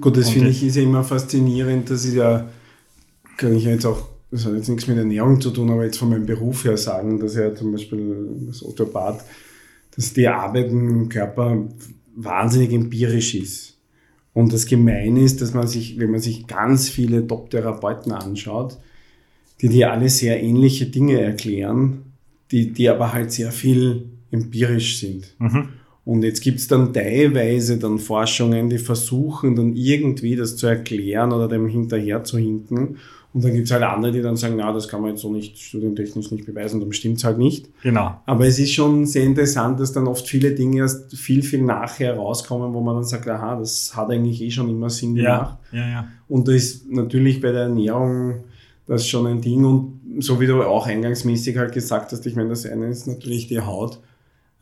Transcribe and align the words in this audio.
Gut, 0.00 0.16
das 0.16 0.30
finde 0.30 0.48
ich 0.48 0.62
ist 0.62 0.76
ja 0.76 0.82
immer 0.82 1.04
faszinierend, 1.04 1.90
dass 1.90 2.04
ich 2.04 2.14
ja, 2.14 2.48
kann 3.36 3.54
ich 3.54 3.64
ja 3.64 3.70
jetzt 3.70 3.84
auch, 3.84 4.08
das 4.30 4.46
hat 4.46 4.54
jetzt 4.54 4.68
nichts 4.68 4.86
mit 4.86 4.96
Ernährung 4.96 5.40
zu 5.40 5.50
tun, 5.50 5.70
aber 5.70 5.84
jetzt 5.84 5.98
von 5.98 6.08
meinem 6.08 6.26
Beruf 6.26 6.64
her 6.64 6.76
sagen, 6.76 7.20
dass 7.20 7.36
ja 7.36 7.54
zum 7.54 7.72
Beispiel 7.72 8.28
das 8.46 8.64
Osteopath, 8.64 9.24
dass 9.94 10.14
die 10.14 10.28
Arbeit 10.28 10.70
im 10.70 11.08
Körper 11.08 11.68
wahnsinnig 12.16 12.72
empirisch 12.72 13.34
ist. 13.34 13.78
Und 14.34 14.52
das 14.52 14.64
Gemeine 14.64 15.20
ist, 15.20 15.42
dass 15.42 15.52
man 15.52 15.66
sich, 15.66 15.98
wenn 15.98 16.10
man 16.10 16.20
sich 16.20 16.46
ganz 16.46 16.88
viele 16.88 17.26
Top-Therapeuten 17.26 18.12
anschaut, 18.12 18.78
die 19.60 19.68
dir 19.68 19.92
alle 19.92 20.08
sehr 20.08 20.42
ähnliche 20.42 20.86
Dinge 20.86 21.20
erklären, 21.20 22.02
die, 22.50 22.72
die 22.72 22.88
aber 22.88 23.12
halt 23.12 23.30
sehr 23.30 23.52
viel 23.52 24.06
empirisch 24.30 24.98
sind. 24.98 25.34
Mhm. 25.38 25.68
Und 26.04 26.24
jetzt 26.24 26.40
gibt's 26.40 26.66
dann 26.66 26.92
teilweise 26.92 27.78
dann 27.78 27.98
Forschungen, 27.98 28.68
die 28.68 28.78
versuchen 28.78 29.54
dann 29.54 29.76
irgendwie 29.76 30.34
das 30.34 30.56
zu 30.56 30.66
erklären 30.66 31.32
oder 31.32 31.46
dem 31.46 31.68
hinterher 31.68 32.24
zu 32.24 32.38
hinken. 32.38 32.96
Und 33.32 33.44
dann 33.44 33.54
gibt's 33.54 33.70
halt 33.70 33.82
andere, 33.82 34.12
die 34.12 34.20
dann 34.20 34.36
sagen, 34.36 34.56
na, 34.56 34.72
das 34.72 34.88
kann 34.88 35.00
man 35.00 35.10
jetzt 35.10 35.22
so 35.22 35.32
nicht 35.32 35.56
studientechnisch 35.58 36.30
nicht 36.32 36.44
beweisen, 36.44 36.80
dann 36.80 36.92
stimmt's 36.92 37.24
halt 37.24 37.38
nicht. 37.38 37.70
Genau. 37.82 38.20
Aber 38.26 38.46
es 38.46 38.58
ist 38.58 38.72
schon 38.72 39.06
sehr 39.06 39.24
interessant, 39.24 39.80
dass 39.80 39.92
dann 39.92 40.06
oft 40.06 40.28
viele 40.28 40.52
Dinge 40.52 40.78
erst 40.78 41.16
viel, 41.16 41.42
viel 41.42 41.62
nachher 41.62 42.16
rauskommen, 42.16 42.74
wo 42.74 42.80
man 42.80 42.96
dann 42.96 43.04
sagt, 43.04 43.28
aha, 43.28 43.56
das 43.58 43.96
hat 43.96 44.10
eigentlich 44.10 44.42
eh 44.42 44.50
schon 44.50 44.68
immer 44.68 44.90
Sinn 44.90 45.14
gemacht. 45.14 45.56
Ja, 45.70 45.78
ja, 45.78 45.88
ja. 45.88 46.08
Und 46.28 46.48
da 46.48 46.52
ist 46.52 46.90
natürlich 46.90 47.40
bei 47.40 47.52
der 47.52 47.62
Ernährung 47.62 48.44
das 48.86 49.08
schon 49.08 49.26
ein 49.26 49.40
Ding. 49.40 49.64
Und 49.64 50.00
so 50.18 50.40
wie 50.40 50.46
du 50.46 50.62
auch 50.62 50.86
eingangsmäßig 50.86 51.56
halt 51.56 51.72
gesagt 51.72 52.12
hast, 52.12 52.26
ich 52.26 52.36
meine, 52.36 52.50
das 52.50 52.66
eine 52.66 52.88
ist 52.88 53.06
natürlich 53.06 53.46
die 53.46 53.60
Haut. 53.60 54.00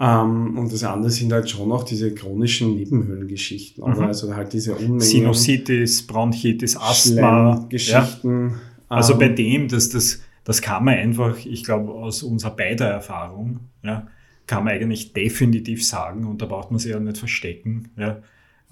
Ähm, 0.00 0.56
und 0.56 0.72
das 0.72 0.82
andere 0.82 1.10
sind 1.10 1.30
halt 1.30 1.50
schon 1.50 1.70
auch 1.70 1.84
diese 1.84 2.14
chronischen 2.14 2.74
Nebenhöhlengeschichten. 2.74 3.84
Mhm. 3.84 4.00
Also 4.00 4.34
halt 4.34 4.52
diese 4.54 4.74
Unmengen. 4.74 5.00
Sinusitis, 5.00 6.06
Bronchitis, 6.06 6.76
Asthma. 6.76 7.66
Geschichten. 7.68 8.48
Ja. 8.48 8.56
Also 8.88 9.12
ähm, 9.12 9.18
bei 9.18 9.29
dem, 9.29 9.68
dass 9.68 9.90
das, 9.90 10.23
das 10.45 10.62
kann 10.62 10.84
man 10.84 10.95
einfach, 10.95 11.45
ich 11.45 11.65
glaube, 11.65 11.92
aus 11.92 12.23
unserer 12.23 12.57
beider 12.57 12.87
Erfahrung, 12.87 13.60
ja, 13.82 14.09
kann 14.46 14.65
man 14.65 14.73
eigentlich 14.73 15.12
definitiv 15.12 15.87
sagen, 15.87 16.24
und 16.24 16.40
da 16.40 16.46
braucht 16.46 16.70
man 16.70 16.80
sich 16.80 16.90
ja 16.90 16.98
nicht 16.98 17.18
verstecken, 17.18 17.90
ja, 17.96 18.23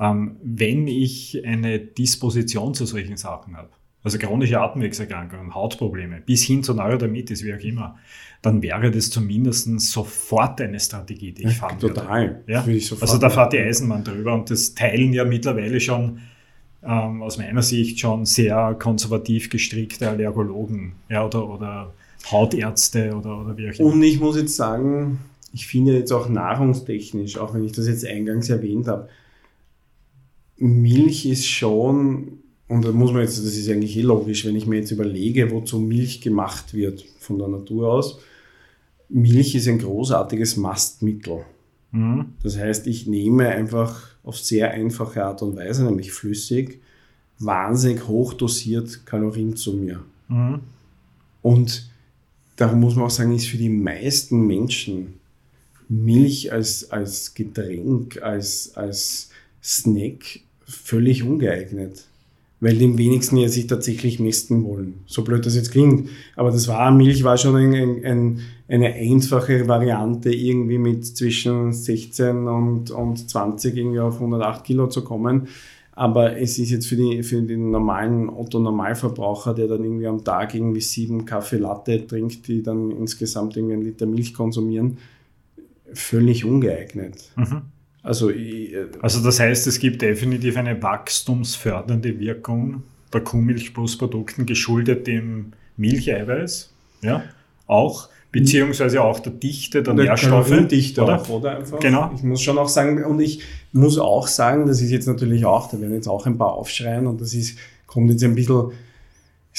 ähm, 0.00 0.36
wenn 0.42 0.88
ich 0.88 1.44
eine 1.44 1.78
Disposition 1.78 2.72
zu 2.72 2.86
solchen 2.86 3.16
Sachen 3.16 3.56
habe, 3.56 3.70
also 4.02 4.18
chronische 4.18 4.60
Atemwegserkrankungen, 4.60 5.54
Hautprobleme, 5.54 6.20
bis 6.24 6.44
hin 6.44 6.62
zur 6.62 6.76
Neurodermitis, 6.76 7.44
wie 7.44 7.54
auch 7.54 7.60
immer, 7.60 7.96
dann 8.42 8.62
wäre 8.62 8.90
das 8.90 9.10
zumindest 9.10 9.68
sofort 9.80 10.60
eine 10.60 10.78
Strategie, 10.78 11.32
die 11.32 11.42
ich 11.42 11.48
ja, 11.48 11.54
fahren 11.54 11.78
Total. 11.78 12.42
Ja? 12.46 12.64
also 13.00 13.18
da 13.18 13.30
fährt 13.30 13.52
die 13.52 13.58
Eisenbahn 13.58 14.04
drüber 14.04 14.34
und 14.34 14.50
das 14.50 14.74
teilen 14.74 15.12
ja 15.12 15.24
mittlerweile 15.24 15.80
schon 15.80 16.20
ähm, 16.82 17.22
aus 17.22 17.38
meiner 17.38 17.62
Sicht 17.62 17.98
schon 17.98 18.24
sehr 18.24 18.76
konservativ 18.78 19.50
gestrickte 19.50 20.08
Allergologen 20.08 20.92
ja, 21.08 21.26
oder, 21.26 21.48
oder 21.48 21.92
Hautärzte 22.30 23.16
oder, 23.16 23.40
oder 23.40 23.56
wie 23.56 23.70
auch 23.70 23.78
immer. 23.78 23.92
Und 23.92 24.02
ich 24.02 24.20
muss 24.20 24.36
jetzt 24.36 24.54
sagen, 24.54 25.18
ich 25.52 25.66
finde 25.66 25.94
jetzt 25.94 26.12
auch 26.12 26.28
nahrungstechnisch, 26.28 27.38
auch 27.38 27.54
wenn 27.54 27.64
ich 27.64 27.72
das 27.72 27.88
jetzt 27.88 28.06
eingangs 28.06 28.48
erwähnt 28.48 28.86
habe, 28.86 29.08
Milch 30.56 31.26
ist 31.26 31.46
schon 31.46 32.38
und 32.68 32.84
da 32.84 32.92
muss 32.92 33.12
man 33.12 33.22
jetzt, 33.22 33.38
das 33.38 33.56
ist 33.56 33.68
eigentlich 33.70 33.96
eh 33.96 34.02
logisch, 34.02 34.44
wenn 34.44 34.54
ich 34.54 34.66
mir 34.66 34.76
jetzt 34.76 34.90
überlege, 34.90 35.50
wozu 35.50 35.78
Milch 35.78 36.20
gemacht 36.20 36.74
wird 36.74 37.04
von 37.18 37.38
der 37.38 37.48
Natur 37.48 37.90
aus. 37.90 38.18
Milch 39.08 39.54
ist 39.54 39.68
ein 39.68 39.78
großartiges 39.78 40.58
Mastmittel. 40.58 41.46
Mhm. 41.92 42.34
Das 42.42 42.58
heißt, 42.58 42.86
ich 42.86 43.06
nehme 43.06 43.48
einfach 43.48 44.08
auf 44.22 44.36
sehr 44.36 44.72
einfache 44.72 45.24
Art 45.24 45.40
und 45.40 45.56
Weise, 45.56 45.84
nämlich 45.84 46.12
flüssig, 46.12 46.82
wahnsinnig 47.38 48.06
hoch 48.06 48.34
dosiert 48.34 49.06
Kalorien 49.06 49.56
zu 49.56 49.72
mir. 49.72 50.04
Mhm. 50.28 50.60
Und 51.40 51.90
darum 52.56 52.80
muss 52.80 52.96
man 52.96 53.06
auch 53.06 53.10
sagen, 53.10 53.34
ist 53.34 53.48
für 53.48 53.56
die 53.56 53.70
meisten 53.70 54.46
Menschen 54.46 55.14
Milch 55.88 56.52
als, 56.52 56.90
als 56.90 57.32
Getränk, 57.32 58.20
als, 58.20 58.76
als 58.76 59.30
Snack 59.62 60.40
völlig 60.66 61.22
ungeeignet 61.22 62.07
weil 62.60 62.76
dem 62.76 62.98
wenigsten 62.98 63.36
ja 63.36 63.48
sich 63.48 63.66
tatsächlich 63.66 64.18
mästen 64.18 64.64
wollen. 64.64 65.00
So 65.06 65.22
blöd 65.22 65.46
das 65.46 65.54
jetzt 65.54 65.70
klingt. 65.70 66.08
Aber 66.34 66.50
das 66.50 66.66
war, 66.66 66.90
Milch 66.90 67.22
war 67.22 67.38
schon 67.38 67.56
ein, 67.56 67.74
ein, 67.74 68.04
ein, 68.04 68.40
eine 68.66 68.94
einfache 68.94 69.68
Variante, 69.68 70.32
irgendwie 70.32 70.78
mit 70.78 71.06
zwischen 71.06 71.72
16 71.72 72.48
und, 72.48 72.90
und 72.90 73.30
20 73.30 73.76
irgendwie 73.76 74.00
auf 74.00 74.14
108 74.14 74.64
Kilo 74.64 74.88
zu 74.88 75.04
kommen. 75.04 75.48
Aber 75.92 76.36
es 76.36 76.58
ist 76.58 76.70
jetzt 76.70 76.86
für, 76.86 76.96
die, 76.96 77.22
für 77.22 77.42
den 77.42 77.70
normalen 77.70 78.28
Otto-Normalverbraucher, 78.28 79.54
der 79.54 79.66
dann 79.66 79.82
irgendwie 79.82 80.06
am 80.06 80.22
Tag 80.22 80.54
irgendwie 80.54 80.80
sieben 80.80 81.24
Kaffee 81.24 81.56
Latte 81.56 82.06
trinkt, 82.06 82.46
die 82.46 82.62
dann 82.62 82.92
insgesamt 82.92 83.56
irgendwie 83.56 83.74
einen 83.74 83.82
Liter 83.82 84.06
Milch 84.06 84.32
konsumieren, 84.32 84.98
völlig 85.92 86.44
ungeeignet. 86.44 87.32
Mhm. 87.34 87.62
Also, 88.02 88.30
ich, 88.30 88.72
äh, 88.72 88.86
also 89.00 89.22
das 89.22 89.40
heißt, 89.40 89.66
es 89.66 89.78
gibt 89.78 90.02
definitiv 90.02 90.56
eine 90.56 90.82
wachstumsfördernde 90.82 92.18
Wirkung 92.20 92.82
der 93.12 93.22
Kuhmilchplusprodukten 93.22 94.46
geschuldet 94.46 95.06
dem 95.06 95.52
Milcheiweiß, 95.76 96.72
ja, 97.02 97.24
auch 97.66 98.08
beziehungsweise 98.30 99.02
auch 99.02 99.20
der 99.20 99.32
Dichte 99.32 99.82
der, 99.82 99.94
der 99.94 100.04
Nährstoffe. 100.04 100.68
Dichte 100.68 101.02
oder? 101.02 101.22
Auch, 101.22 101.28
oder 101.28 101.56
einfach. 101.58 101.80
Genau. 101.80 102.10
Ich 102.14 102.22
muss 102.22 102.42
schon 102.42 102.58
auch 102.58 102.68
sagen, 102.68 103.04
und 103.04 103.20
ich 103.20 103.42
muss 103.72 103.98
auch 103.98 104.26
sagen, 104.26 104.66
das 104.66 104.80
ist 104.80 104.90
jetzt 104.90 105.06
natürlich 105.06 105.44
auch, 105.44 105.70
da 105.70 105.80
werden 105.80 105.94
jetzt 105.94 106.08
auch 106.08 106.26
ein 106.26 106.36
paar 106.36 106.52
aufschreien 106.52 107.06
und 107.06 107.20
das 107.20 107.34
ist, 107.34 107.58
kommt 107.86 108.10
jetzt 108.10 108.22
ein 108.24 108.34
bisschen 108.34 108.72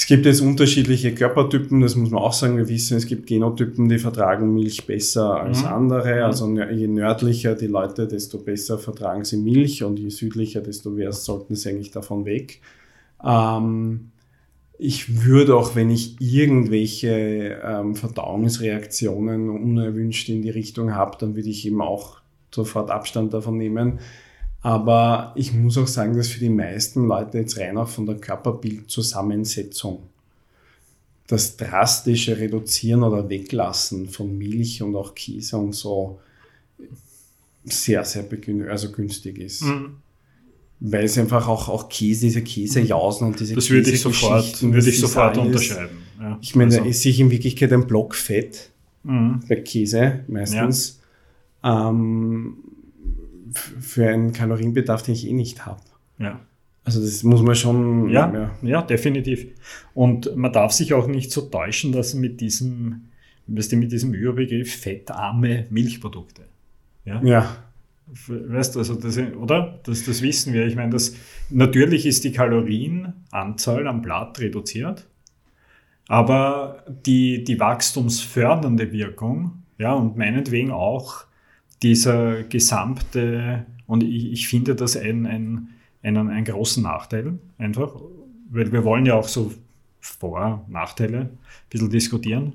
es 0.00 0.06
gibt 0.06 0.24
jetzt 0.24 0.40
unterschiedliche 0.40 1.14
Körpertypen, 1.14 1.82
das 1.82 1.94
muss 1.94 2.08
man 2.08 2.22
auch 2.22 2.32
sagen. 2.32 2.56
Wir 2.56 2.70
wissen, 2.70 2.96
es 2.96 3.04
gibt 3.04 3.26
Genotypen, 3.26 3.86
die 3.86 3.98
vertragen 3.98 4.54
Milch 4.54 4.86
besser 4.86 5.38
als 5.42 5.60
mhm. 5.60 5.68
andere. 5.68 6.16
Mhm. 6.16 6.22
Also 6.22 6.58
je 6.58 6.86
nördlicher 6.86 7.54
die 7.54 7.66
Leute, 7.66 8.08
desto 8.08 8.38
besser 8.38 8.78
vertragen 8.78 9.26
sie 9.26 9.36
Milch 9.36 9.84
und 9.84 9.98
je 9.98 10.08
südlicher, 10.08 10.62
desto 10.62 10.88
mehr 10.88 11.12
sollten 11.12 11.54
sie 11.54 11.68
eigentlich 11.68 11.90
davon 11.90 12.24
weg. 12.24 12.62
Ähm, 13.22 14.12
ich 14.78 15.26
würde 15.26 15.54
auch, 15.54 15.76
wenn 15.76 15.90
ich 15.90 16.18
irgendwelche 16.18 17.60
ähm, 17.62 17.94
Verdauungsreaktionen 17.94 19.50
unerwünscht 19.50 20.30
in 20.30 20.40
die 20.40 20.48
Richtung 20.48 20.94
habe, 20.94 21.18
dann 21.20 21.36
würde 21.36 21.50
ich 21.50 21.66
eben 21.66 21.82
auch 21.82 22.22
sofort 22.54 22.90
Abstand 22.90 23.34
davon 23.34 23.58
nehmen. 23.58 23.98
Aber 24.62 25.32
ich 25.36 25.52
muss 25.52 25.78
auch 25.78 25.86
sagen, 25.86 26.16
dass 26.16 26.28
für 26.28 26.40
die 26.40 26.50
meisten 26.50 27.06
Leute 27.06 27.38
jetzt 27.38 27.58
rein 27.58 27.78
auch 27.78 27.88
von 27.88 28.06
der 28.06 28.16
Körperbildzusammensetzung 28.16 30.02
das 31.26 31.56
drastische 31.56 32.38
Reduzieren 32.38 33.02
oder 33.02 33.28
Weglassen 33.28 34.08
von 34.08 34.36
Milch 34.36 34.82
und 34.82 34.96
auch 34.96 35.14
Käse 35.14 35.56
und 35.56 35.74
so 35.74 36.18
sehr, 37.64 38.04
sehr 38.04 38.26
also 38.68 38.90
günstig 38.90 39.38
ist. 39.38 39.62
Mhm. 39.62 39.96
Weil 40.80 41.04
es 41.04 41.16
einfach 41.18 41.46
auch, 41.46 41.68
auch 41.68 41.88
Käse, 41.88 42.26
diese 42.26 42.42
Käsejausen 42.42 43.28
und 43.28 43.38
diese 43.38 43.54
Das 43.54 43.70
würde 43.70 43.90
ich 43.90 44.00
sofort, 44.00 44.62
würde 44.62 44.88
ich 44.88 44.98
sofort 44.98 45.36
unterscheiden. 45.36 45.98
Ja, 46.18 46.38
ich 46.40 46.54
meine, 46.56 46.74
also. 46.74 46.88
ist 46.88 47.02
sich 47.02 47.20
in 47.20 47.30
Wirklichkeit 47.30 47.72
ein 47.72 47.86
Block 47.86 48.14
Fett 48.14 48.70
mhm. 49.04 49.40
bei 49.48 49.56
Käse 49.56 50.20
meistens. 50.26 51.00
Ja. 51.62 51.90
Ähm, 51.90 52.56
für 53.52 54.08
einen 54.08 54.32
Kalorienbedarf, 54.32 55.02
den 55.02 55.14
ich 55.14 55.26
eh 55.26 55.32
nicht 55.32 55.66
habe. 55.66 55.80
Ja. 56.18 56.40
Also 56.84 57.00
das 57.00 57.22
muss 57.22 57.42
man 57.42 57.54
schon. 57.54 58.08
Ja, 58.08 58.32
ja, 58.32 58.50
ja, 58.62 58.82
definitiv. 58.82 59.46
Und 59.94 60.34
man 60.36 60.52
darf 60.52 60.72
sich 60.72 60.94
auch 60.94 61.06
nicht 61.06 61.30
so 61.30 61.42
täuschen 61.42 61.92
lassen 61.92 62.20
mit 62.20 62.40
diesem, 62.40 63.10
weißt 63.46 63.72
du, 63.72 63.76
mit 63.76 63.92
diesem 63.92 64.14
Überbegriff 64.14 64.74
fettarme 64.74 65.66
Milchprodukte. 65.70 66.42
Ja. 67.04 67.22
ja. 67.22 67.56
Weißt 68.26 68.74
du, 68.74 68.80
also 68.80 68.94
das, 68.94 69.18
oder? 69.18 69.78
Das, 69.84 70.04
das 70.04 70.22
wissen 70.22 70.52
wir. 70.52 70.66
Ich 70.66 70.74
meine, 70.74 70.90
das, 70.90 71.14
natürlich 71.48 72.06
ist 72.06 72.24
die 72.24 72.32
Kalorienanzahl 72.32 73.86
am 73.86 74.02
Blatt 74.02 74.40
reduziert, 74.40 75.06
aber 76.08 76.84
die, 77.06 77.44
die 77.44 77.60
wachstumsfördernde 77.60 78.90
Wirkung, 78.90 79.62
ja, 79.78 79.92
und 79.92 80.16
meinetwegen 80.16 80.72
auch 80.72 81.24
dieser 81.82 82.42
gesamte, 82.44 83.66
und 83.86 84.02
ich, 84.02 84.32
ich 84.32 84.48
finde 84.48 84.74
das 84.74 84.96
ein, 84.96 85.26
ein, 85.26 85.68
einen, 86.02 86.28
einen 86.28 86.44
großen 86.44 86.82
Nachteil 86.82 87.38
einfach, 87.58 87.94
weil 88.50 88.72
wir 88.72 88.84
wollen 88.84 89.06
ja 89.06 89.14
auch 89.14 89.28
so 89.28 89.52
Vor-, 90.00 90.64
Nachteile 90.68 91.18
ein 91.20 91.38
bisschen 91.68 91.90
diskutieren, 91.90 92.54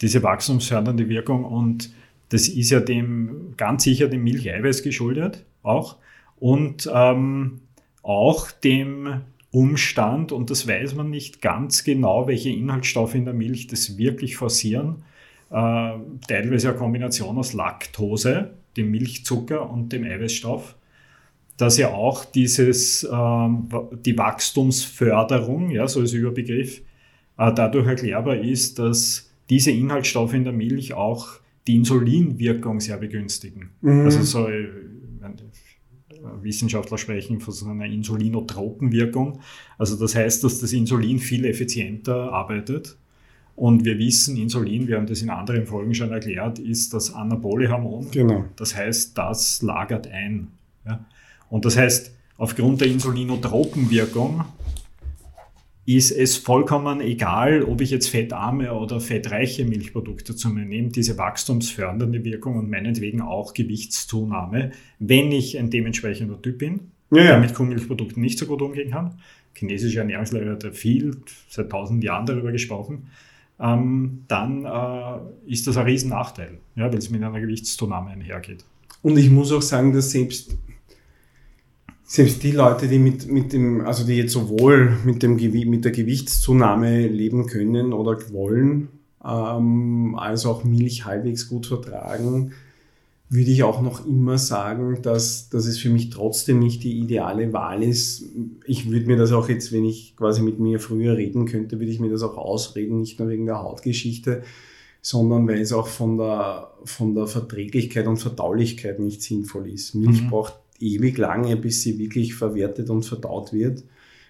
diese 0.00 0.22
wachstumsfördernde 0.22 1.08
Wirkung 1.08 1.44
und 1.44 1.92
das 2.28 2.48
ist 2.48 2.70
ja 2.70 2.80
dem 2.80 3.54
ganz 3.56 3.84
sicher 3.84 4.08
dem 4.08 4.22
Milcheiweiß 4.22 4.82
geschuldet 4.82 5.44
auch 5.62 5.96
und 6.38 6.88
ähm, 6.92 7.60
auch 8.02 8.50
dem 8.50 9.22
Umstand, 9.50 10.30
und 10.30 10.50
das 10.50 10.68
weiß 10.68 10.94
man 10.94 11.10
nicht 11.10 11.40
ganz 11.40 11.82
genau, 11.84 12.26
welche 12.26 12.50
Inhaltsstoffe 12.50 13.14
in 13.14 13.24
der 13.24 13.34
Milch 13.34 13.66
das 13.66 13.96
wirklich 13.96 14.36
forcieren, 14.36 15.04
äh, 15.50 15.92
teilweise 16.28 16.68
eine 16.68 16.78
Kombination 16.78 17.38
aus 17.38 17.54
Laktose, 17.54 18.50
dem 18.76 18.90
Milchzucker 18.90 19.70
und 19.70 19.92
dem 19.92 20.04
Eiweißstoff, 20.04 20.76
dass 21.56 21.76
ja 21.78 21.92
auch 21.92 22.24
dieses, 22.24 23.08
ähm, 23.10 23.68
die 24.04 24.16
Wachstumsförderung, 24.16 25.70
ja, 25.70 25.88
so 25.88 26.00
als 26.00 26.12
Überbegriff, 26.12 26.80
äh, 27.38 27.52
dadurch 27.52 27.86
erklärbar 27.86 28.36
ist, 28.36 28.78
dass 28.78 29.30
diese 29.50 29.70
Inhaltsstoffe 29.70 30.34
in 30.34 30.44
der 30.44 30.52
Milch 30.52 30.94
auch 30.94 31.28
die 31.66 31.76
Insulinwirkung 31.76 32.80
sehr 32.80 32.96
begünstigen. 32.96 33.70
Mhm. 33.80 34.00
Also 34.04 34.22
so, 34.22 34.48
äh, 34.48 34.68
Wissenschaftler 36.42 36.98
sprechen 36.98 37.40
von 37.40 37.54
so 37.54 37.66
einer 37.66 37.86
insulinotropen 37.86 38.92
Wirkung. 38.92 39.40
Also 39.76 39.96
das 39.96 40.14
heißt, 40.14 40.42
dass 40.44 40.60
das 40.60 40.72
Insulin 40.72 41.18
viel 41.18 41.44
effizienter 41.44 42.32
arbeitet. 42.32 42.96
Und 43.58 43.84
wir 43.84 43.98
wissen, 43.98 44.36
Insulin, 44.36 44.86
wir 44.86 44.98
haben 44.98 45.08
das 45.08 45.20
in 45.20 45.30
anderen 45.30 45.66
Folgen 45.66 45.92
schon 45.92 46.12
erklärt, 46.12 46.60
ist 46.60 46.94
das 46.94 47.12
anabole 47.12 47.68
Hormon. 47.68 48.08
Genau. 48.12 48.44
Das 48.54 48.76
heißt, 48.76 49.18
das 49.18 49.62
lagert 49.62 50.06
ein. 50.06 50.46
Ja? 50.86 51.04
Und 51.50 51.64
das 51.64 51.76
heißt, 51.76 52.14
aufgrund 52.36 52.82
der 52.82 52.86
insulinotropen 52.86 53.90
Wirkung 53.90 54.44
ist 55.86 56.12
es 56.12 56.36
vollkommen 56.36 57.00
egal, 57.00 57.64
ob 57.64 57.80
ich 57.80 57.90
jetzt 57.90 58.08
fettarme 58.08 58.72
oder 58.72 59.00
fettreiche 59.00 59.64
Milchprodukte 59.64 60.36
zu 60.36 60.50
mir 60.50 60.64
nehme, 60.64 60.90
diese 60.90 61.18
wachstumsfördernde 61.18 62.22
Wirkung 62.22 62.58
und 62.58 62.70
meinetwegen 62.70 63.22
auch 63.22 63.54
Gewichtszunahme, 63.54 64.70
wenn 65.00 65.32
ich 65.32 65.58
ein 65.58 65.68
dementsprechender 65.68 66.40
Typ 66.40 66.58
bin, 66.58 66.92
ja, 67.10 67.24
der 67.24 67.40
mit 67.40 67.54
Kuhmilchprodukten 67.54 68.22
nicht 68.22 68.38
so 68.38 68.46
gut 68.46 68.62
umgehen 68.62 68.92
kann. 68.92 69.18
Chinesische 69.52 69.98
Ernährungslehre 69.98 70.52
hat 70.52 70.76
viel, 70.76 71.16
seit 71.48 71.70
tausend 71.70 72.04
Jahren 72.04 72.24
darüber 72.24 72.52
gesprochen. 72.52 73.08
Ähm, 73.60 74.24
dann 74.28 74.64
äh, 74.64 75.50
ist 75.52 75.66
das 75.66 75.76
ein 75.76 75.86
Riesennachteil, 75.86 76.58
ja, 76.76 76.90
weil 76.90 76.98
es 76.98 77.10
mit 77.10 77.22
einer 77.22 77.40
Gewichtszunahme 77.40 78.10
einhergeht. 78.10 78.64
Und 79.02 79.16
ich 79.18 79.30
muss 79.30 79.52
auch 79.52 79.62
sagen, 79.62 79.92
dass 79.92 80.10
selbst 80.10 80.56
selbst 82.08 82.42
die 82.42 82.52
Leute, 82.52 82.88
die 82.88 82.98
mit, 82.98 83.30
mit 83.30 83.52
dem, 83.52 83.82
also 83.82 84.04
die 84.04 84.14
jetzt 84.14 84.32
sowohl 84.32 84.96
mit 85.04 85.22
dem 85.22 85.36
mit 85.36 85.84
der 85.84 85.92
Gewichtszunahme 85.92 87.06
leben 87.06 87.46
können 87.46 87.92
oder 87.92 88.16
wollen, 88.32 88.88
ähm, 89.22 90.14
als 90.18 90.46
auch 90.46 90.64
Milch 90.64 91.04
halbwegs 91.04 91.48
gut 91.48 91.66
vertragen, 91.66 92.52
würde 93.30 93.50
ich 93.50 93.62
auch 93.62 93.82
noch 93.82 94.06
immer 94.06 94.38
sagen, 94.38 95.02
dass, 95.02 95.50
dass 95.50 95.66
es 95.66 95.78
für 95.78 95.90
mich 95.90 96.08
trotzdem 96.10 96.60
nicht 96.60 96.82
die 96.82 96.98
ideale 96.98 97.52
Wahl 97.52 97.82
ist. 97.82 98.24
Ich 98.64 98.90
würde 98.90 99.06
mir 99.06 99.16
das 99.16 99.32
auch 99.32 99.48
jetzt, 99.48 99.70
wenn 99.70 99.84
ich 99.84 100.16
quasi 100.16 100.40
mit 100.40 100.58
mir 100.58 100.80
früher 100.80 101.16
reden 101.16 101.44
könnte, 101.44 101.78
würde 101.78 101.92
ich 101.92 102.00
mir 102.00 102.10
das 102.10 102.22
auch 102.22 102.38
ausreden, 102.38 103.00
nicht 103.00 103.18
nur 103.18 103.28
wegen 103.28 103.44
der 103.44 103.62
Hautgeschichte, 103.62 104.42
sondern 105.02 105.46
weil 105.46 105.60
es 105.60 105.72
auch 105.72 105.88
von 105.88 106.16
der, 106.16 106.72
von 106.84 107.14
der 107.14 107.26
Verträglichkeit 107.26 108.06
und 108.06 108.16
Verdaulichkeit 108.16 108.98
nicht 108.98 109.22
sinnvoll 109.22 109.68
ist. 109.68 109.94
Milch 109.94 110.22
mhm. 110.22 110.30
braucht 110.30 110.54
ewig 110.80 111.18
lange, 111.18 111.56
bis 111.56 111.82
sie 111.82 111.98
wirklich 111.98 112.34
verwertet 112.34 112.88
und 112.88 113.04
verdaut 113.04 113.52
wird, 113.52 113.84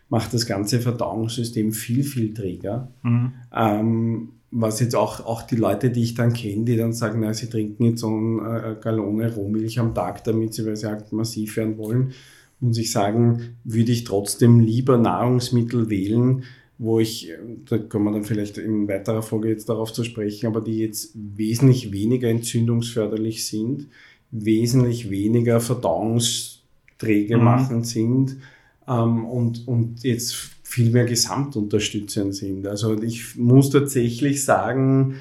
macht 0.09 0.35
das 0.35 0.47
ganze 0.47 0.81
Verdauungssystem 0.81 1.73
viel, 1.73 2.03
viel 2.03 2.35
träger. 2.35 2.91
Mhm. 3.03 3.33
Ähm, 3.55 4.29
was 4.51 4.81
jetzt 4.81 4.95
auch, 4.95 5.25
auch 5.27 5.43
die 5.43 5.57
Leute, 5.57 5.91
die 5.91 6.03
ich 6.03 6.15
dann 6.15 6.33
kenne, 6.33 6.65
die 6.65 6.77
dann 6.77 6.93
sagen, 6.93 7.21
na, 7.21 7.35
sie 7.35 7.51
trinken 7.51 7.85
jetzt 7.85 8.01
so 8.01 8.09
eine 8.09 8.79
Gallone 8.81 9.35
Rohmilch 9.35 9.79
am 9.79 9.95
Tag, 9.95 10.25
damit 10.25 10.55
sie, 10.55 10.65
weil 10.65 10.77
sie 10.77 10.87
halt 10.87 11.13
massiv 11.13 11.57
werden 11.57 11.77
wollen, 11.77 12.13
muss 12.61 12.79
ich 12.79 12.91
sagen, 12.91 13.57
würde 13.65 13.93
ich 13.93 14.05
trotzdem 14.05 14.61
lieber 14.61 14.97
Nahrungsmittel 14.97 15.91
wählen, 15.91 16.45
wo 16.79 17.01
ich, 17.01 17.33
da 17.69 17.79
kommen 17.79 18.07
wir 18.07 18.13
dann 18.13 18.25
vielleicht 18.25 18.57
in 18.57 18.89
weiterer 18.89 19.23
Folge 19.23 19.49
jetzt 19.49 19.69
darauf 19.69 19.93
zu 19.93 20.05
sprechen, 20.05 20.47
aber 20.47 20.61
die 20.61 20.79
jetzt 20.79 21.13
wesentlich 21.15 21.93
weniger 21.93 22.29
entzündungsförderlich 22.29 23.45
sind, 23.45 23.89
wesentlich 24.31 25.11
weniger 25.11 25.61
verdauungsträge 25.61 27.37
mhm. 27.37 27.45
machen 27.45 27.85
sind 27.85 28.39
ähm, 28.87 29.25
und, 29.27 29.67
und 29.67 30.05
jetzt 30.05 30.58
viel 30.69 30.91
mehr 30.91 31.07
gesamtunterstützend 31.07 32.35
sind. 32.35 32.67
Also 32.67 33.01
ich 33.03 33.37
muss 33.37 33.71
tatsächlich 33.71 34.45
sagen, 34.45 35.15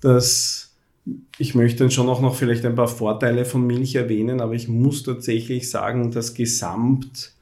dass 0.00 0.76
ich 1.38 1.56
möchte 1.56 1.80
dann 1.80 1.90
schon 1.90 2.08
auch 2.08 2.20
noch 2.20 2.36
vielleicht 2.36 2.64
ein 2.64 2.76
paar 2.76 2.86
Vorteile 2.86 3.44
von 3.44 3.66
Milch 3.66 3.96
erwähnen, 3.96 4.40
aber 4.40 4.54
ich 4.54 4.68
muss 4.68 5.02
tatsächlich 5.02 5.68
sagen, 5.68 6.12
dass 6.12 6.34
gesamt 6.34 7.34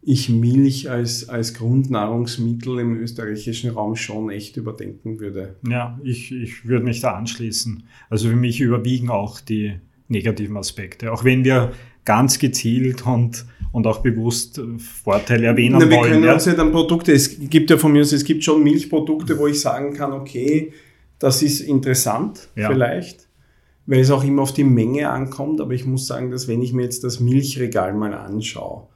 ich 0.00 0.28
Milch 0.28 0.88
als, 0.88 1.28
als 1.28 1.54
Grundnahrungsmittel 1.54 2.78
im 2.78 2.96
österreichischen 2.96 3.70
Raum 3.70 3.96
schon 3.96 4.30
echt 4.30 4.56
überdenken 4.56 5.18
würde. 5.18 5.56
Ja, 5.68 5.98
ich, 6.04 6.30
ich 6.30 6.64
würde 6.64 6.84
mich 6.84 7.00
da 7.00 7.16
anschließen. 7.16 7.82
Also 8.08 8.28
für 8.28 8.36
mich 8.36 8.60
überwiegen 8.60 9.10
auch 9.10 9.40
die, 9.40 9.80
negativen 10.08 10.56
Aspekte. 10.56 11.12
Auch 11.12 11.24
wenn 11.24 11.44
wir 11.44 11.72
ganz 12.04 12.38
gezielt 12.38 13.06
und, 13.06 13.44
und 13.76 13.86
auch 13.86 13.98
bewusst 13.98 14.58
Vorteile 14.78 15.48
erwähnen 15.48 15.76
Na, 15.78 15.90
wir 15.90 15.98
wollen. 15.98 16.04
Wir 16.04 16.12
können 16.12 16.24
ja. 16.24 16.32
uns 16.32 16.46
ja 16.46 16.54
dann 16.54 16.72
Produkte, 16.72 17.12
es 17.12 17.38
gibt 17.38 17.68
ja 17.68 17.76
von 17.76 17.92
mir, 17.92 18.00
es 18.00 18.24
gibt 18.24 18.42
schon 18.42 18.62
Milchprodukte, 18.62 19.38
wo 19.38 19.48
ich 19.48 19.60
sagen 19.60 19.92
kann, 19.92 20.14
okay, 20.14 20.72
das 21.18 21.42
ist 21.42 21.60
interessant 21.60 22.48
ja. 22.56 22.70
vielleicht, 22.70 23.28
weil 23.84 24.00
es 24.00 24.10
auch 24.10 24.24
immer 24.24 24.40
auf 24.40 24.54
die 24.54 24.64
Menge 24.64 25.10
ankommt, 25.10 25.60
aber 25.60 25.74
ich 25.74 25.84
muss 25.84 26.06
sagen, 26.06 26.30
dass 26.30 26.48
wenn 26.48 26.62
ich 26.62 26.72
mir 26.72 26.84
jetzt 26.84 27.04
das 27.04 27.20
Milchregal 27.20 27.92
mal 27.92 28.14
anschaue, 28.14 28.88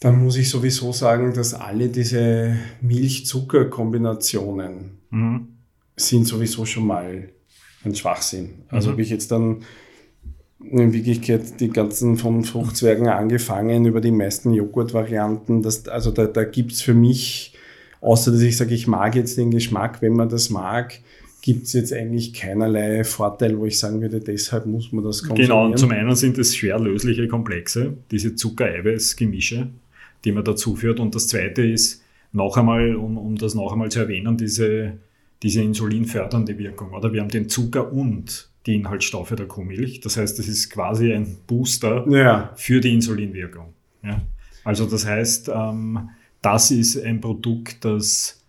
dann 0.00 0.24
muss 0.24 0.38
ich 0.38 0.48
sowieso 0.48 0.94
sagen, 0.94 1.34
dass 1.34 1.52
alle 1.52 1.90
diese 1.90 2.56
Milch-Zucker-Kombinationen 2.80 4.92
mhm. 5.10 5.48
sind 5.94 6.26
sowieso 6.26 6.64
schon 6.64 6.86
mal 6.86 7.28
ein 7.84 7.94
Schwachsinn. 7.94 8.62
Also 8.68 8.88
mhm. 8.88 8.94
ob 8.94 9.00
ich 9.00 9.10
jetzt 9.10 9.30
dann 9.30 9.58
in 10.60 10.92
Wirklichkeit 10.92 11.60
die 11.60 11.70
ganzen 11.70 12.16
von 12.16 12.44
Fruchtzwergen 12.44 13.08
angefangen 13.08 13.86
über 13.86 14.00
die 14.00 14.10
meisten 14.10 14.52
Joghurt-Varianten. 14.52 15.64
Also 15.64 16.10
da, 16.10 16.26
da 16.26 16.44
gibt 16.44 16.72
es 16.72 16.82
für 16.82 16.94
mich, 16.94 17.54
außer 18.00 18.32
dass 18.32 18.40
ich 18.40 18.56
sage, 18.56 18.74
ich 18.74 18.86
mag 18.86 19.14
jetzt 19.14 19.38
den 19.38 19.50
Geschmack, 19.50 20.02
wenn 20.02 20.14
man 20.14 20.28
das 20.28 20.50
mag, 20.50 20.98
gibt 21.40 21.66
es 21.66 21.72
jetzt 21.72 21.92
eigentlich 21.92 22.34
keinerlei 22.34 23.04
Vorteil, 23.04 23.58
wo 23.58 23.66
ich 23.66 23.78
sagen 23.78 24.00
würde, 24.00 24.20
deshalb 24.20 24.66
muss 24.66 24.92
man 24.92 25.04
das 25.04 25.20
konsumieren. 25.20 25.48
Genau, 25.48 25.66
und 25.66 25.78
zum 25.78 25.92
einen 25.92 26.14
sind 26.16 26.36
es 26.38 26.56
schwer 26.56 26.78
lösliche 26.80 27.28
Komplexe, 27.28 27.94
diese 28.10 28.34
Zucker-Eiweiß-Gemische, 28.34 29.68
die 30.24 30.32
man 30.32 30.44
dazu 30.44 30.74
führt. 30.74 30.98
Und 30.98 31.14
das 31.14 31.28
zweite 31.28 31.62
ist, 31.62 32.02
noch 32.32 32.56
einmal, 32.56 32.96
um, 32.96 33.16
um 33.16 33.36
das 33.36 33.54
noch 33.54 33.72
einmal 33.72 33.90
zu 33.90 34.00
erwähnen, 34.00 34.36
diese, 34.36 34.94
diese 35.42 35.62
insulinfördernde 35.62 36.58
Wirkung. 36.58 36.92
Oder 36.92 37.12
wir 37.12 37.20
haben 37.20 37.30
den 37.30 37.48
Zucker 37.48 37.92
und 37.92 38.47
die 38.66 38.74
Inhaltsstoffe 38.74 39.34
der 39.34 39.46
Kuhmilch. 39.46 40.00
Das 40.00 40.16
heißt, 40.16 40.38
das 40.38 40.48
ist 40.48 40.70
quasi 40.70 41.12
ein 41.12 41.36
Booster 41.46 42.06
ja. 42.08 42.52
für 42.56 42.80
die 42.80 42.94
Insulinwirkung. 42.94 43.72
Ja? 44.02 44.20
Also 44.64 44.86
das 44.86 45.06
heißt, 45.06 45.50
ähm, 45.52 46.10
das 46.42 46.70
ist 46.70 47.02
ein 47.02 47.20
Produkt, 47.20 47.84
das 47.84 48.42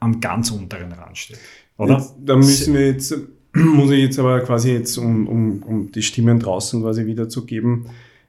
am 0.00 0.20
ganz 0.20 0.50
unteren 0.50 0.92
Rand 0.92 1.18
steht. 1.18 1.38
Oder? 1.78 1.98
Jetzt, 1.98 2.14
da 2.24 2.36
müssen 2.36 2.74
wir 2.74 2.86
jetzt, 2.86 3.14
muss 3.52 3.90
ich 3.90 4.00
jetzt 4.00 4.18
aber 4.18 4.40
quasi 4.40 4.72
jetzt, 4.72 4.96
um, 4.96 5.26
um, 5.26 5.62
um 5.62 5.92
die 5.92 6.02
Stimmen 6.02 6.38
draußen 6.38 6.80
quasi 6.82 7.06
wiederzugeben, 7.06 7.86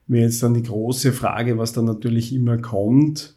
wäre 0.07 0.25
jetzt 0.25 0.41
dann 0.43 0.53
die 0.53 0.63
große 0.63 1.13
Frage, 1.13 1.57
was 1.57 1.73
dann 1.73 1.85
natürlich 1.85 2.33
immer 2.33 2.57
kommt, 2.57 3.35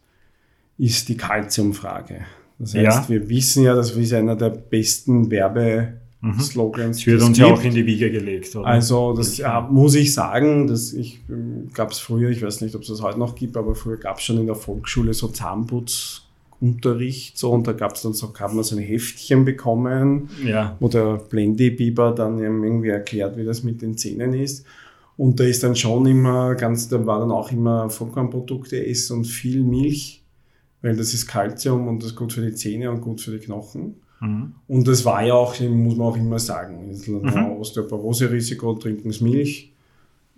ist 0.77 1.09
die 1.09 1.17
Kalziumfrage. 1.17 2.25
Das 2.59 2.75
heißt, 2.75 3.03
ja. 3.03 3.09
wir 3.09 3.29
wissen 3.29 3.63
ja, 3.63 3.75
das 3.75 3.91
ist 3.91 4.13
einer 4.13 4.35
der 4.35 4.49
besten 4.49 5.31
Werbe 5.31 5.93
mhm. 6.21 6.39
Slogans. 6.39 6.97
Das 6.97 7.07
wird 7.07 7.21
uns 7.21 7.37
ja 7.37 7.47
auch 7.47 7.63
in 7.63 7.73
die 7.73 7.85
Wiege 7.85 8.09
gelegt. 8.11 8.53
Oder? 8.55 8.65
Also 8.65 9.13
das 9.13 9.37
ja, 9.37 9.59
muss 9.61 9.95
ich 9.95 10.13
sagen, 10.13 10.67
dass 10.67 10.91
ich 10.93 11.19
ähm, 11.29 11.69
gab 11.73 11.91
es 11.91 11.99
früher, 11.99 12.29
ich 12.29 12.41
weiß 12.41 12.61
nicht, 12.61 12.73
ob 12.75 12.83
es 12.83 12.87
das 12.87 13.01
heute 13.01 13.19
noch 13.19 13.35
gibt, 13.35 13.57
aber 13.57 13.75
früher 13.75 13.97
gab 13.97 14.19
es 14.19 14.23
schon 14.23 14.39
in 14.39 14.45
der 14.45 14.55
Volksschule 14.55 15.13
so 15.13 15.27
Zahnputzunterricht 15.27 17.37
so 17.37 17.51
und 17.51 17.67
da 17.67 17.73
gab 17.73 17.95
es 17.95 18.03
dann 18.03 18.13
so, 18.13 18.33
hat 18.33 18.53
man 18.53 18.63
so 18.63 18.77
ein 18.77 18.81
Heftchen 18.81 19.43
bekommen, 19.45 20.29
ja. 20.45 20.77
wo 20.79 20.87
der 20.87 21.17
Blendy-Biber 21.17 22.11
dann 22.11 22.39
irgendwie 22.39 22.89
erklärt, 22.89 23.35
wie 23.37 23.43
das 23.43 23.63
mit 23.63 23.81
den 23.81 23.97
Zähnen 23.97 24.33
ist. 24.33 24.65
Und 25.17 25.39
da 25.39 25.43
ist 25.43 25.63
dann 25.63 25.75
schon 25.75 26.05
immer 26.07 26.55
ganz, 26.55 26.87
da 26.87 27.05
war 27.05 27.19
dann 27.19 27.31
auch 27.31 27.51
immer 27.51 27.89
Vollkornprodukte 27.89 28.85
essen 28.85 29.17
und 29.17 29.25
viel 29.25 29.63
Milch, 29.63 30.23
weil 30.81 30.95
das 30.95 31.13
ist 31.13 31.27
Kalzium 31.27 31.87
und 31.87 32.01
das 32.01 32.11
ist 32.11 32.15
gut 32.15 32.33
für 32.33 32.41
die 32.41 32.55
Zähne 32.55 32.89
und 32.89 33.01
gut 33.01 33.21
für 33.21 33.31
die 33.31 33.45
Knochen. 33.45 33.97
Mhm. 34.21 34.53
Und 34.67 34.87
das 34.87 35.03
war 35.03 35.25
ja 35.25 35.33
auch, 35.33 35.59
muss 35.59 35.97
man 35.97 36.07
auch 36.07 36.17
immer 36.17 36.39
sagen, 36.39 36.87
mhm. 36.87 37.57
Osteoporose-Risiko, 37.59 38.75
trinken 38.75 39.11
Sie 39.11 39.23
Milch, 39.23 39.73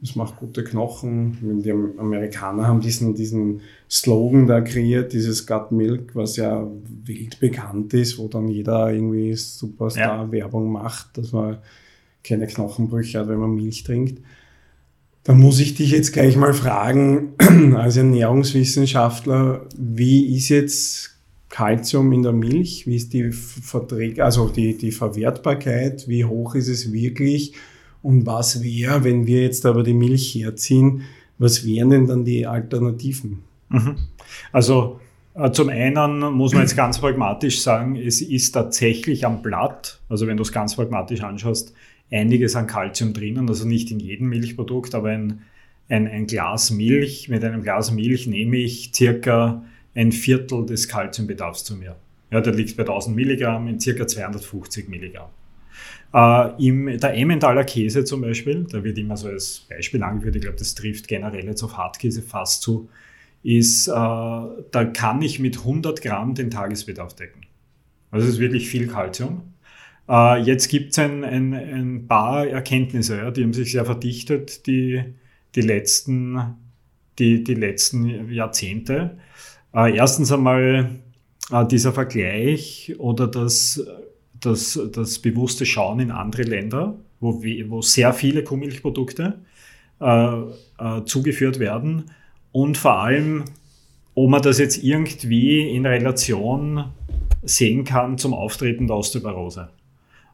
das 0.01 0.15
macht 0.15 0.37
gute 0.37 0.65
Knochen. 0.65 1.61
Die 1.63 1.71
Amerikaner 1.71 2.67
haben 2.67 2.81
diesen, 2.81 3.15
diesen 3.15 3.61
Slogan 3.89 4.47
da 4.47 4.59
kreiert, 4.59 5.13
dieses 5.13 5.47
Gut 5.47 5.71
Milk, 5.71 6.13
was 6.13 6.35
ja 6.35 6.67
weltbekannt 7.05 7.93
ist, 7.93 8.17
wo 8.17 8.27
dann 8.27 8.49
jeder 8.49 8.91
irgendwie 8.91 9.33
Superstar-Werbung 9.33 10.71
macht, 10.71 11.17
dass 11.17 11.31
man 11.31 11.59
keine 12.21 12.47
Knochenbrüche 12.47 13.19
hat, 13.19 13.29
wenn 13.29 13.39
man 13.39 13.55
Milch 13.55 13.83
trinkt. 13.83 14.21
Da 15.23 15.33
muss 15.33 15.61
ich 15.61 15.75
dich 15.75 15.91
jetzt 15.91 16.11
gleich 16.11 16.35
mal 16.35 16.53
fragen, 16.53 17.35
als 17.77 17.95
Ernährungswissenschaftler, 17.95 19.67
wie 19.77 20.35
ist 20.35 20.49
jetzt 20.49 21.12
Kalzium 21.53 22.11
in 22.13 22.23
der 22.23 22.31
Milch? 22.31 22.87
Wie 22.87 22.95
ist 22.95 23.13
die 23.13 23.31
Verträge, 23.31 24.25
also 24.25 24.49
die, 24.49 24.75
die 24.75 24.91
Verwertbarkeit? 24.91 26.07
Wie 26.07 26.25
hoch 26.25 26.55
ist 26.55 26.67
es 26.67 26.91
wirklich? 26.91 27.53
Und 28.01 28.25
was 28.25 28.63
wäre, 28.63 29.03
wenn 29.03 29.27
wir 29.27 29.43
jetzt 29.43 29.63
aber 29.67 29.83
die 29.83 29.93
Milch 29.93 30.33
herziehen? 30.33 31.03
Was 31.37 31.63
wären 31.63 31.91
denn 31.91 32.07
dann 32.07 32.25
die 32.25 32.47
Alternativen? 32.47 33.43
Mhm. 33.69 33.97
Also 34.51 34.99
äh, 35.35 35.51
zum 35.51 35.69
einen 35.69 36.21
muss 36.33 36.53
man 36.53 36.63
jetzt 36.63 36.75
ganz 36.75 36.97
pragmatisch 36.97 37.61
sagen, 37.61 37.97
es 37.97 38.21
ist 38.21 38.53
tatsächlich 38.53 39.23
am 39.23 39.43
Blatt, 39.43 40.01
also 40.09 40.25
wenn 40.25 40.37
du 40.37 40.43
es 40.43 40.51
ganz 40.51 40.75
pragmatisch 40.75 41.21
anschaust, 41.21 41.75
einiges 42.11 42.55
an 42.55 42.65
Kalzium 42.65 43.13
drinnen, 43.13 43.47
also 43.47 43.67
nicht 43.67 43.91
in 43.91 43.99
jedem 43.99 44.29
Milchprodukt, 44.29 44.95
aber 44.95 45.09
ein, 45.09 45.43
ein, 45.87 46.07
ein 46.07 46.25
Glas 46.25 46.71
Milch, 46.71 47.29
mit 47.29 47.43
einem 47.43 47.61
Glas 47.61 47.91
Milch 47.91 48.25
nehme 48.25 48.57
ich 48.57 48.89
circa 48.95 49.63
ein 49.95 50.11
Viertel 50.11 50.65
des 50.65 50.87
Kalziumbedarfs 50.87 51.63
zu 51.63 51.75
mir. 51.75 51.95
Ja, 52.31 52.41
der 52.41 52.53
liegt 52.53 52.75
bei 52.77 52.83
1000 52.83 53.15
Milligramm 53.15 53.67
in 53.67 53.79
circa 53.79 54.07
250 54.07 54.89
Milligramm. 54.89 55.29
Äh, 56.13 56.67
im, 56.67 56.99
der 56.99 57.15
Emmentaler 57.15 57.63
Käse 57.63 58.03
zum 58.05 58.21
Beispiel, 58.21 58.65
da 58.69 58.83
wird 58.83 58.97
immer 58.97 59.17
so 59.17 59.27
als 59.27 59.65
Beispiel 59.69 60.03
angeführt, 60.03 60.35
ich 60.35 60.41
glaube, 60.43 60.57
das 60.57 60.75
trifft 60.75 61.07
generell 61.07 61.45
jetzt 61.45 61.63
auf 61.63 61.77
Hartkäse 61.77 62.21
fast 62.21 62.61
zu, 62.61 62.89
ist, 63.43 63.87
äh, 63.87 63.91
da 63.91 64.91
kann 64.93 65.21
ich 65.21 65.39
mit 65.39 65.59
100 65.59 66.01
Gramm 66.01 66.33
den 66.35 66.49
Tagesbedarf 66.49 67.15
decken. 67.15 67.41
Also 68.11 68.27
es 68.27 68.33
ist 68.33 68.39
wirklich 68.39 68.69
viel 68.69 68.87
Kalzium. 68.87 69.53
Äh, 70.07 70.41
jetzt 70.41 70.69
gibt 70.69 70.91
es 70.91 70.99
ein, 70.99 71.23
ein, 71.23 71.53
ein, 71.53 72.07
paar 72.07 72.47
Erkenntnisse, 72.47 73.17
ja, 73.17 73.31
die 73.31 73.43
haben 73.43 73.53
sich 73.53 73.71
sehr 73.71 73.85
verdichtet, 73.85 74.67
die, 74.67 75.03
die, 75.55 75.61
letzten, 75.61 76.57
die, 77.19 77.43
die 77.43 77.55
letzten 77.55 78.31
Jahrzehnte. 78.31 79.17
Äh, 79.73 79.95
erstens 79.95 80.31
einmal 80.31 80.99
äh, 81.51 81.65
dieser 81.65 81.93
Vergleich 81.93 82.93
oder 82.97 83.27
das, 83.27 83.83
das, 84.39 84.79
das 84.91 85.19
bewusste 85.19 85.65
Schauen 85.65 85.99
in 85.99 86.11
andere 86.11 86.43
Länder, 86.43 86.95
wo, 87.19 87.41
wo 87.41 87.81
sehr 87.81 88.13
viele 88.13 88.43
Kuhmilchprodukte 88.43 89.39
äh, 89.99 90.35
äh, 90.35 91.05
zugeführt 91.05 91.59
werden 91.59 92.11
und 92.51 92.77
vor 92.77 92.99
allem, 92.99 93.45
ob 94.15 94.29
man 94.29 94.41
das 94.41 94.59
jetzt 94.59 94.83
irgendwie 94.83 95.69
in 95.69 95.85
Relation 95.85 96.85
sehen 97.41 97.83
kann 97.83 98.17
zum 98.17 98.33
Auftreten 98.33 98.87
der 98.87 98.97
Osteoporose. 98.97 99.69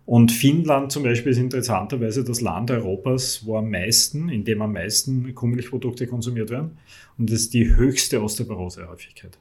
Und 0.09 0.31
Finnland 0.31 0.91
zum 0.91 1.03
Beispiel 1.03 1.33
ist 1.33 1.37
interessanterweise 1.37 2.23
das 2.23 2.41
Land 2.41 2.71
Europas, 2.71 3.45
wo 3.45 3.57
am 3.57 3.69
meisten, 3.69 4.27
in 4.29 4.43
dem 4.43 4.59
am 4.63 4.73
meisten 4.73 5.35
Kuhmilchprodukte 5.35 6.07
konsumiert 6.07 6.49
werden. 6.49 6.79
Und 7.19 7.29
das 7.29 7.41
ist 7.41 7.53
die 7.53 7.75
höchste 7.75 8.23
Osteoporosehäufigkeit. 8.23 9.37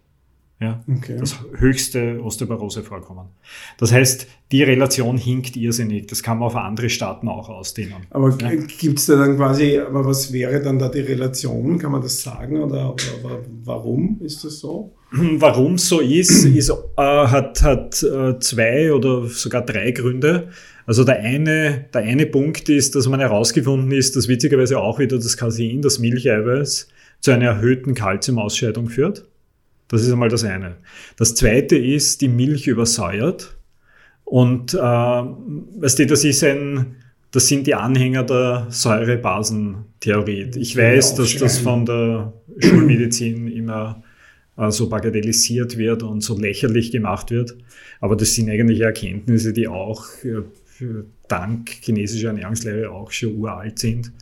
Ja, 0.61 0.83
okay. 0.88 1.17
Das 1.21 1.37
höchste 1.57 2.21
Osteoporose-Vorkommen. 2.21 3.29
Das 3.79 3.93
heißt, 3.93 4.27
die 4.50 4.65
Relation 4.65 5.17
hinkt 5.17 5.57
irrsinnig. 5.57 6.09
Das 6.09 6.23
kann 6.23 6.38
man 6.38 6.49
auf 6.49 6.57
andere 6.57 6.91
Staaten 6.91 7.29
auch 7.29 7.49
ausdehnen. 7.49 8.07
Aber 8.11 8.37
ja. 8.41 8.50
gibt 8.55 8.99
es 8.99 9.07
da 9.07 9.15
dann 9.15 9.37
quasi, 9.37 9.79
aber 9.79 10.05
was 10.05 10.33
wäre 10.33 10.61
dann 10.61 10.81
da 10.81 10.88
die 10.88 11.00
Relation? 11.00 11.79
Kann 11.79 11.93
man 11.93 12.03
das 12.03 12.21
sagen? 12.23 12.61
Oder, 12.61 12.93
oder 12.93 13.41
warum 13.65 14.19
ist 14.21 14.45
das 14.45 14.59
so? 14.59 14.95
Warum 15.11 15.75
es 15.75 15.88
so 15.88 16.00
ist, 16.00 16.45
ist 16.45 16.69
äh, 16.69 16.75
hat, 16.97 17.62
hat 17.62 18.03
äh, 18.03 18.38
zwei 18.41 18.93
oder 18.93 19.27
sogar 19.27 19.65
drei 19.65 19.93
Gründe. 19.93 20.50
Also 20.85 21.03
der 21.03 21.21
eine, 21.21 21.87
der 21.95 22.03
eine 22.03 22.27
Punkt 22.27 22.69
ist, 22.69 22.95
dass 22.95 23.09
man 23.09 23.19
herausgefunden 23.21 23.91
ist, 23.93 24.17
dass 24.17 24.29
witzigerweise 24.29 24.79
auch 24.79 24.99
wieder 24.99 25.17
das 25.17 25.38
Casein, 25.38 25.81
das 25.81 25.99
Milcheiweiß, 25.99 26.88
zu 27.21 27.31
einer 27.31 27.47
erhöhten 27.47 27.95
Kalziumausscheidung 27.95 28.91
führt. 28.91 29.27
Das 29.88 30.02
ist 30.02 30.12
einmal 30.12 30.28
das 30.28 30.45
eine. 30.45 30.76
Das 31.16 31.35
zweite 31.35 31.76
ist, 31.76 32.21
die 32.21 32.28
Milch 32.28 32.66
übersäuert. 32.66 33.57
Und 34.25 34.75
äh, 34.75 34.78
weißt 34.78 35.99
du, 35.99 36.07
das 36.07 36.25
ist 36.25 36.45
ein, 36.45 36.97
das 37.30 37.49
sind 37.49 37.66
die 37.66 37.75
Anhänger 37.75 38.25
der 38.25 38.66
Säurebasentheorie. 38.68 40.50
Ich 40.57 40.76
weiß, 40.76 41.14
dass 41.14 41.37
das 41.37 41.59
von 41.59 41.87
der 41.87 42.35
Schulmedizin 42.59 43.49
immer 43.49 44.02
äh, 44.59 44.71
so 44.71 44.88
bagatellisiert 44.88 45.78
wird 45.78 46.02
und 46.02 46.21
so 46.21 46.38
lächerlich 46.38 46.90
gemacht 46.90 47.30
wird. 47.30 47.57
Aber 48.00 48.16
das 48.16 48.35
sind 48.35 48.50
eigentlich 48.50 48.80
Erkenntnisse, 48.80 49.54
die 49.54 49.68
auch 49.68 50.04
äh, 50.25 50.42
dank 51.28 51.71
chinesischer 51.71 52.28
Ernährungslehre 52.28 52.90
auch 52.90 53.11
schon 53.11 53.37
uralt 53.37 53.78
sind. 53.78 54.12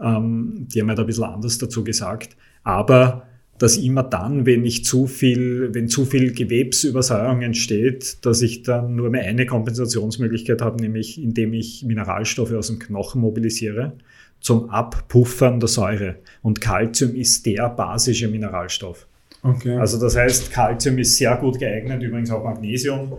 Ähm, 0.00 0.66
die 0.68 0.80
haben 0.80 0.88
halt 0.88 1.00
ein 1.00 1.06
bisschen 1.06 1.24
anders 1.24 1.58
dazu 1.58 1.84
gesagt. 1.84 2.36
Aber 2.64 3.27
dass 3.58 3.76
immer 3.76 4.02
dann, 4.02 4.46
wenn 4.46 4.64
ich 4.64 4.84
zu 4.84 5.06
viel, 5.06 5.74
wenn 5.74 5.88
zu 5.88 6.04
viel 6.04 6.32
Gewebsübersäuerung 6.32 7.42
entsteht, 7.42 8.24
dass 8.24 8.40
ich 8.40 8.62
dann 8.62 8.94
nur 8.94 9.10
mehr 9.10 9.24
eine 9.24 9.46
Kompensationsmöglichkeit 9.46 10.62
habe, 10.62 10.80
nämlich 10.80 11.20
indem 11.22 11.52
ich 11.52 11.84
Mineralstoffe 11.84 12.52
aus 12.52 12.68
dem 12.68 12.78
Knochen 12.78 13.20
mobilisiere 13.20 13.94
zum 14.40 14.70
Abpuffern 14.70 15.60
der 15.60 15.68
Säure. 15.68 16.16
Und 16.42 16.60
Calcium 16.60 17.14
ist 17.14 17.44
der 17.46 17.68
basische 17.68 18.28
Mineralstoff. 18.28 19.06
Okay. 19.42 19.76
Also 19.76 20.00
das 20.00 20.16
heißt, 20.16 20.52
Calcium 20.52 20.98
ist 20.98 21.16
sehr 21.16 21.36
gut 21.36 21.58
geeignet, 21.58 22.02
übrigens 22.02 22.30
auch 22.30 22.44
Magnesium. 22.44 23.14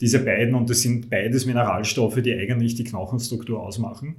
Diese 0.00 0.18
beiden, 0.18 0.54
und 0.54 0.68
das 0.68 0.80
sind 0.80 1.10
beides 1.10 1.46
Mineralstoffe, 1.46 2.20
die 2.22 2.34
eigentlich 2.34 2.74
die 2.74 2.84
Knochenstruktur 2.84 3.60
ausmachen. 3.60 4.16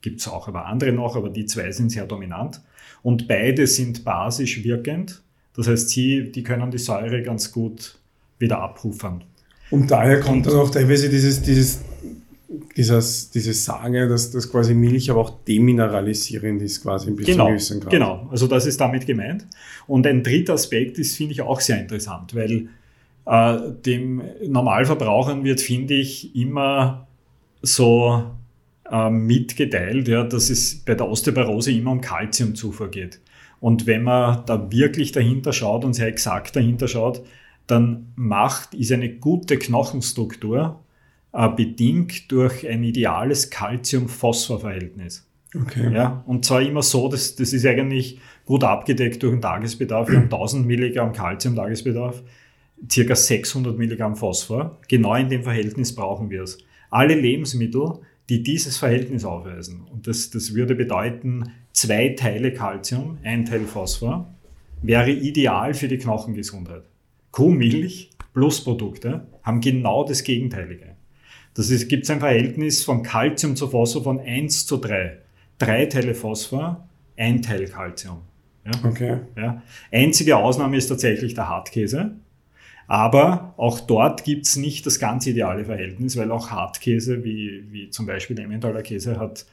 Gibt 0.00 0.20
es 0.20 0.28
auch 0.28 0.48
aber 0.48 0.66
andere 0.66 0.92
noch, 0.92 1.16
aber 1.16 1.28
die 1.28 1.46
zwei 1.46 1.72
sind 1.72 1.90
sehr 1.90 2.06
dominant. 2.06 2.60
Und 3.06 3.28
beide 3.28 3.68
sind 3.68 4.02
basisch 4.02 4.64
wirkend. 4.64 5.22
Das 5.54 5.68
heißt, 5.68 5.90
sie, 5.90 6.32
die 6.32 6.42
können 6.42 6.72
die 6.72 6.78
Säure 6.78 7.22
ganz 7.22 7.52
gut 7.52 7.96
wieder 8.40 8.58
abrufen. 8.58 9.22
Und 9.70 9.92
daher 9.92 10.18
kommt 10.18 10.46
dann 10.46 10.54
auch 10.54 10.68
teilweise 10.70 11.08
dieses, 11.08 11.40
dieses, 11.40 11.82
dieses, 12.76 13.30
dieses 13.30 13.64
Sage, 13.64 14.08
dass 14.08 14.32
das 14.32 14.50
quasi 14.50 14.74
Milch 14.74 15.08
aber 15.08 15.20
auch 15.20 15.44
demineralisierend 15.44 16.60
ist, 16.62 16.82
quasi 16.82 17.06
ein 17.10 17.14
bisschen 17.14 17.34
genau, 17.34 17.46
gewissen 17.46 17.78
Grad. 17.78 17.92
Genau, 17.92 18.26
also 18.28 18.48
das 18.48 18.66
ist 18.66 18.80
damit 18.80 19.06
gemeint. 19.06 19.46
Und 19.86 20.04
ein 20.04 20.24
dritter 20.24 20.54
Aspekt 20.54 20.98
ist, 20.98 21.14
finde 21.14 21.34
ich, 21.34 21.42
auch 21.42 21.60
sehr 21.60 21.80
interessant, 21.80 22.34
weil 22.34 22.70
äh, 23.24 23.70
dem 23.84 24.20
Normalverbrauchern 24.44 25.44
wird, 25.44 25.60
finde 25.60 25.94
ich, 25.94 26.34
immer 26.34 27.06
so 27.62 28.32
äh, 28.90 29.10
mitgeteilt, 29.10 30.08
ja, 30.08 30.24
dass 30.24 30.50
es 30.50 30.84
bei 30.84 30.94
der 30.94 31.08
Osteoporose 31.08 31.72
immer 31.72 31.92
um 31.92 32.00
Kalziumzufuhr 32.00 32.90
geht. 32.90 33.20
Und 33.60 33.86
wenn 33.86 34.02
man 34.02 34.44
da 34.46 34.70
wirklich 34.70 35.12
dahinter 35.12 35.52
schaut 35.52 35.84
und 35.84 35.94
sehr 35.94 36.08
exakt 36.08 36.56
dahinter 36.56 36.88
schaut, 36.88 37.22
dann 37.66 38.12
macht, 38.14 38.74
ist 38.74 38.92
eine 38.92 39.08
gute 39.08 39.58
Knochenstruktur 39.58 40.80
äh, 41.32 41.48
bedingt 41.48 42.30
durch 42.30 42.68
ein 42.68 42.84
ideales 42.84 43.50
Calcium-Phosphor-Verhältnis. 43.50 45.26
Okay. 45.54 45.92
Ja, 45.92 46.22
und 46.26 46.44
zwar 46.44 46.60
immer 46.62 46.82
so, 46.82 47.08
dass, 47.08 47.34
das 47.36 47.52
ist 47.52 47.64
eigentlich 47.66 48.18
gut 48.44 48.62
abgedeckt 48.62 49.22
durch 49.22 49.32
den 49.32 49.40
Tagesbedarf. 49.40 50.08
Wir 50.08 50.18
haben 50.18 50.24
1000 50.24 50.66
Milligramm 50.66 51.12
Calcium-Tagesbedarf, 51.12 52.22
circa 52.90 53.16
600 53.16 53.76
Milligramm 53.76 54.16
Phosphor. 54.16 54.78
Genau 54.88 55.14
in 55.14 55.28
dem 55.28 55.42
Verhältnis 55.42 55.94
brauchen 55.94 56.30
wir 56.30 56.42
es. 56.42 56.58
Alle 56.90 57.14
Lebensmittel, 57.14 58.00
die 58.28 58.42
dieses 58.42 58.76
Verhältnis 58.78 59.24
aufweisen. 59.24 59.82
Und 59.92 60.06
das, 60.06 60.30
das 60.30 60.54
würde 60.54 60.74
bedeuten, 60.74 61.52
zwei 61.72 62.10
Teile 62.10 62.52
Calcium, 62.52 63.18
ein 63.22 63.44
Teil 63.44 63.64
Phosphor, 63.64 64.34
wäre 64.82 65.10
ideal 65.10 65.74
für 65.74 65.88
die 65.88 65.98
Knochengesundheit. 65.98 66.82
Kuhmilch 67.30 68.10
plus 68.32 68.62
Produkte 68.62 69.26
haben 69.42 69.60
genau 69.60 70.04
das 70.04 70.24
Gegenteilige. 70.24 70.96
Das 71.54 71.70
ist, 71.70 71.88
gibt 71.88 72.04
es 72.04 72.10
ein 72.10 72.20
Verhältnis 72.20 72.84
von 72.84 73.02
Calcium 73.02 73.56
zu 73.56 73.68
Phosphor 73.68 74.02
von 74.02 74.20
1 74.20 74.66
zu 74.66 74.76
3. 74.76 75.18
Drei 75.58 75.86
Teile 75.86 76.14
Phosphor, 76.14 76.86
ein 77.16 77.40
Teil 77.40 77.66
Calcium. 77.66 78.18
Ja? 78.64 78.72
Okay. 78.84 79.18
Ja? 79.36 79.62
Einzige 79.90 80.36
Ausnahme 80.36 80.76
ist 80.76 80.88
tatsächlich 80.88 81.34
der 81.34 81.48
Hartkäse. 81.48 82.16
Aber 82.86 83.54
auch 83.56 83.80
dort 83.80 84.24
gibt's 84.24 84.56
nicht 84.56 84.86
das 84.86 84.98
ganz 84.98 85.26
ideale 85.26 85.64
Verhältnis, 85.64 86.16
weil 86.16 86.30
auch 86.30 86.50
Hartkäse, 86.50 87.24
wie, 87.24 87.64
wie 87.70 87.90
zum 87.90 88.06
Beispiel 88.06 88.38
Emmentaler 88.38 88.82
Käse, 88.82 89.18
hat 89.18 89.46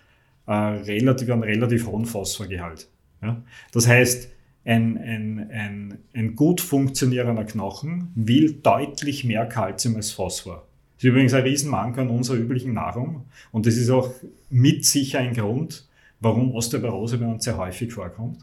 äh, 0.45 0.51
relativ, 0.53 1.29
einen 1.29 1.43
relativ 1.43 1.87
hohen 1.87 2.05
Phosphorgehalt. 2.05 2.87
Ja? 3.21 3.41
Das 3.71 3.87
heißt, 3.87 4.29
ein, 4.65 4.97
ein, 4.97 5.49
ein, 5.51 5.97
ein 6.13 6.35
gut 6.35 6.61
funktionierender 6.61 7.43
Knochen 7.43 8.11
will 8.15 8.53
deutlich 8.53 9.23
mehr 9.23 9.45
Kalzium 9.45 9.95
als 9.95 10.11
Phosphor. 10.11 10.67
Das 10.95 11.03
ist 11.03 11.09
übrigens 11.09 11.33
ein 11.33 11.43
Riesenmanko 11.43 12.01
an 12.01 12.09
unserer 12.09 12.37
üblichen 12.37 12.73
Nahrung 12.73 13.25
und 13.51 13.65
das 13.65 13.75
ist 13.75 13.89
auch 13.89 14.09
mit 14.49 14.85
sicher 14.85 15.19
ein 15.19 15.33
Grund, 15.33 15.87
warum 16.19 16.51
Osteoporose 16.53 17.17
bei 17.17 17.25
uns 17.25 17.43
sehr 17.43 17.57
häufig 17.57 17.91
vorkommt. 17.91 18.39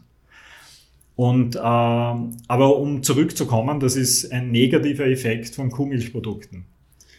Und, 1.15 1.55
äh, 1.55 1.59
aber 1.59 2.77
um 2.77 3.03
zurückzukommen, 3.03 3.79
das 3.79 3.95
ist 3.95 4.31
ein 4.31 4.51
negativer 4.51 5.05
Effekt 5.05 5.55
von 5.55 5.69
Kuhmilchprodukten. 5.69 6.65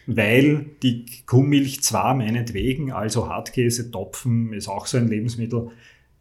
Weil 0.06 0.66
die 0.82 1.06
Kuhmilch 1.26 1.82
zwar 1.82 2.14
meinetwegen, 2.14 2.90
also 2.90 3.28
Hartkäse, 3.28 3.90
Topfen 3.90 4.52
ist 4.52 4.68
auch 4.68 4.86
so 4.86 4.98
ein 4.98 5.08
Lebensmittel, 5.08 5.68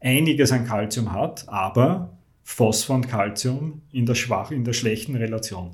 einiges 0.00 0.52
an 0.52 0.66
Kalzium 0.66 1.12
hat, 1.12 1.48
aber 1.48 2.16
Phosphor 2.44 2.96
und 2.96 3.08
Kalzium 3.08 3.82
in 3.92 4.06
der 4.06 4.14
schwach, 4.14 4.50
in 4.50 4.64
der 4.64 4.72
schlechten 4.72 5.16
Relation. 5.16 5.70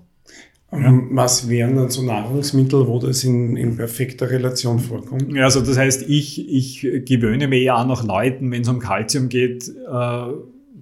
Ja. 0.70 1.00
Was 1.10 1.48
wären 1.48 1.76
dann 1.76 1.88
so 1.88 2.02
Nahrungsmittel, 2.02 2.86
wo 2.86 2.98
das 2.98 3.24
in, 3.24 3.56
in 3.56 3.76
perfekter 3.76 4.30
Relation 4.30 4.78
vorkommt? 4.78 5.32
Ja, 5.34 5.44
also 5.44 5.62
das 5.62 5.78
heißt, 5.78 6.08
ich, 6.08 6.46
ich 6.46 6.82
gewöhne 7.06 7.48
mir 7.48 7.60
ja 7.62 7.80
auch 7.80 7.86
noch 7.86 8.04
Leuten, 8.04 8.50
wenn 8.50 8.62
es 8.62 8.68
um 8.68 8.78
Kalzium 8.78 9.30
geht, 9.30 9.66
äh, 9.68 10.24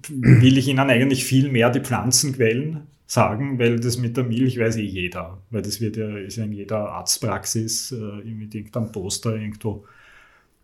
will 0.09 0.57
ich 0.57 0.67
Ihnen 0.67 0.89
eigentlich 0.89 1.25
viel 1.25 1.49
mehr 1.49 1.69
die 1.69 1.81
Pflanzenquellen 1.81 2.87
sagen, 3.05 3.57
weil 3.57 3.79
das 3.79 3.97
mit 3.97 4.17
der 4.17 4.25
Milch 4.25 4.59
weiß 4.59 4.75
eh 4.77 4.83
jeder, 4.83 5.41
weil 5.49 5.61
das 5.61 5.79
wird 5.79 5.95
ja, 5.95 6.17
ist 6.17 6.35
ja 6.35 6.43
in 6.43 6.51
jeder 6.51 6.89
Arztpraxis 6.89 7.93
äh, 7.93 8.25
mit 8.25 8.53
irgendeinem 8.53 8.91
Poster 8.91 9.35
irgendwo 9.35 9.85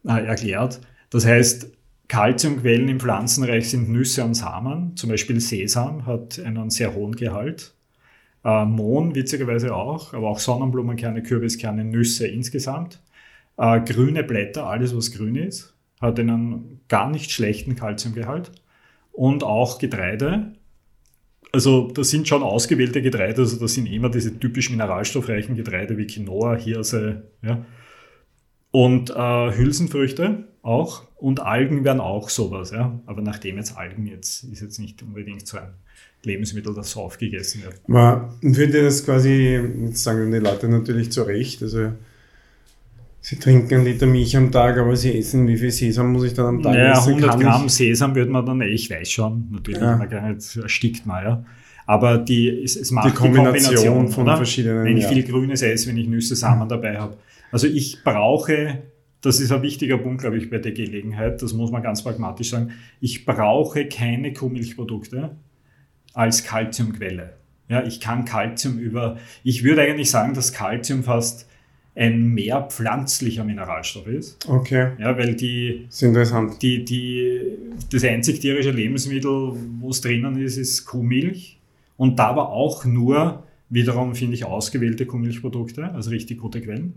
äh, 0.06 0.26
erklärt. 0.26 0.82
Das 1.10 1.26
heißt, 1.26 1.72
Kalziumquellen 2.10 2.90
im 2.90 3.00
Pflanzenreich 3.00 3.70
sind 3.70 3.90
Nüsse 3.90 4.24
und 4.26 4.34
Samen. 4.34 4.96
Zum 4.98 5.10
Beispiel 5.10 5.40
Sesam 5.40 6.06
hat 6.06 6.40
einen 6.40 6.70
sehr 6.70 6.94
hohen 6.94 7.16
Gehalt. 7.16 7.74
Äh, 8.44 8.66
Mohn 8.66 9.16
witzigerweise 9.16 9.74
auch, 9.74 10.14
aber 10.14 10.30
auch 10.30 10.40
Sonnenblumenkerne, 10.40 11.24
Kürbiskerne, 11.24 11.86
Nüsse 11.86 12.28
insgesamt. 12.28 13.02
Äh, 13.58 13.82
grüne 13.82 14.24
Blätter, 14.24 14.68
alles 14.68 14.96
was 14.96 15.12
grün 15.12 15.36
ist, 15.36 15.74
hat 16.02 16.20
einen 16.20 16.82
gar 16.90 17.10
nicht 17.10 17.32
schlechten 17.32 17.76
Kalziumgehalt. 17.76 18.52
Und 19.14 19.44
auch 19.44 19.80
Getreide. 19.80 20.54
Also 21.52 21.92
das 21.92 22.10
sind 22.10 22.28
schon 22.28 22.44
ausgewählte 22.44 23.02
Getreide, 23.02 23.42
also 23.42 23.60
das 23.60 23.76
sind 23.76 23.86
immer 23.86 24.10
diese 24.10 24.38
typisch 24.40 24.72
mineralstoffreichen 24.72 25.56
Getreide 25.56 25.98
wie 25.98 26.08
Quinoa, 26.08 26.56
Hirse, 26.56 27.30
ja. 27.44 27.64
Und 28.72 29.12
äh, 29.12 29.56
Hülsenfrüchte 29.56 30.46
auch. 30.64 31.04
Und 31.16 31.42
Algen 31.42 31.84
wären 31.84 32.00
auch 32.00 32.30
sowas, 32.30 32.72
ja. 32.72 33.00
Aber 33.06 33.22
nachdem 33.22 33.58
jetzt 33.58 33.78
Algen 33.78 34.08
jetzt 34.08 34.44
ist 34.46 34.62
jetzt 34.62 34.80
nicht 34.80 35.04
unbedingt 35.04 35.48
so 35.48 35.58
ein 35.58 35.70
Lebensmittel, 36.24 36.74
das 36.74 36.92
so 36.92 37.02
aufgegessen 37.02 37.64
wird. 37.64 37.88
Man 37.88 38.32
würde 38.42 38.82
das 38.82 39.06
quasi, 39.06 39.62
jetzt 39.86 40.04
sagen 40.04 40.32
die 40.32 40.40
Leute 40.40 40.68
natürlich 40.70 41.12
zu 41.12 41.22
Recht, 41.24 41.62
also 41.62 41.92
Sie 43.26 43.38
trinken 43.38 43.74
einen 43.76 43.86
Liter 43.86 44.06
Milch 44.06 44.36
am 44.36 44.52
Tag, 44.52 44.78
aber 44.78 44.98
Sie 44.98 45.18
essen, 45.18 45.48
wie 45.48 45.56
viel 45.56 45.72
Sesam 45.72 46.12
muss 46.12 46.26
ich 46.26 46.34
dann 46.34 46.46
am 46.46 46.62
Tag 46.62 46.74
naja, 46.74 46.92
essen? 46.92 47.14
100 47.14 47.40
Gramm 47.40 47.70
Sesam 47.70 48.14
würde 48.16 48.30
man 48.30 48.46
dann, 48.46 48.60
ich 48.64 48.90
weiß 48.90 49.10
schon, 49.10 49.48
natürlich, 49.50 49.80
ja. 49.80 49.96
man 49.96 50.10
gar 50.10 50.28
nicht, 50.28 50.58
erstickt 50.58 51.06
man, 51.06 51.24
ja. 51.24 51.46
Aber 51.86 52.18
die, 52.18 52.50
es, 52.50 52.76
es 52.76 52.92
macht 52.92 53.08
die 53.08 53.14
Kombination, 53.14 53.54
die 53.54 53.76
Kombination 53.76 54.10
von 54.10 54.24
oder? 54.26 54.36
verschiedenen. 54.36 54.84
Wenn 54.84 54.98
ich 54.98 55.04
ja. 55.04 55.10
viel 55.10 55.24
Grünes 55.24 55.62
esse, 55.62 55.88
wenn 55.88 55.96
ich 55.96 56.08
Nüsse, 56.10 56.36
Samen 56.36 56.68
dabei 56.68 57.00
habe. 57.00 57.16
Also 57.50 57.66
ich 57.66 58.04
brauche, 58.04 58.80
das 59.22 59.40
ist 59.40 59.54
ein 59.54 59.62
wichtiger 59.62 59.98
Punkt, 59.98 60.20
glaube 60.20 60.38
ich, 60.38 60.50
bei 60.50 60.58
der 60.58 60.74
Gelegenheit, 60.74 61.42
das 61.42 61.54
muss 61.54 61.72
man 61.72 61.82
ganz 61.82 62.04
pragmatisch 62.04 62.50
sagen, 62.50 62.72
ich 63.00 63.24
brauche 63.24 63.86
keine 63.88 64.34
Kuhmilchprodukte 64.34 65.38
als 66.14 66.44
Kalziumquelle. 66.44 67.38
Ja, 67.70 67.86
ich 67.86 68.02
kann 68.02 68.26
Kalzium 68.26 68.80
über, 68.80 69.16
ich 69.46 69.64
würde 69.64 69.84
eigentlich 69.84 70.12
sagen, 70.12 70.34
dass 70.34 70.52
Kalzium 70.52 71.06
fast 71.06 71.48
ein 71.96 72.34
mehr 72.34 72.64
pflanzlicher 72.64 73.44
Mineralstoff 73.44 74.08
ist. 74.08 74.50
Okay. 74.50 74.92
Ja, 74.98 75.18
weil 75.18 75.36
die, 75.36 75.86
das 75.86 75.96
ist 75.96 76.02
interessant. 76.04 76.62
Die, 76.62 76.84
die, 76.84 77.42
das 77.92 78.04
einzig 78.04 78.40
tierische 78.40 78.72
Lebensmittel, 78.72 79.54
wo 79.80 79.90
es 79.90 80.02
drinnen 80.02 80.42
ist, 80.42 80.58
ist 80.58 80.86
Kuhmilch. 80.86 81.60
Und 81.98 82.18
da 82.18 82.30
aber 82.30 82.50
auch 82.50 82.86
nur, 82.86 83.44
wiederum 83.70 84.16
finde 84.16 84.34
ich, 84.36 84.46
ausgewählte 84.46 85.06
Kuhmilchprodukte, 85.06 85.94
also 85.94 86.10
richtig 86.10 86.40
gute 86.40 86.62
Quellen. 86.62 86.96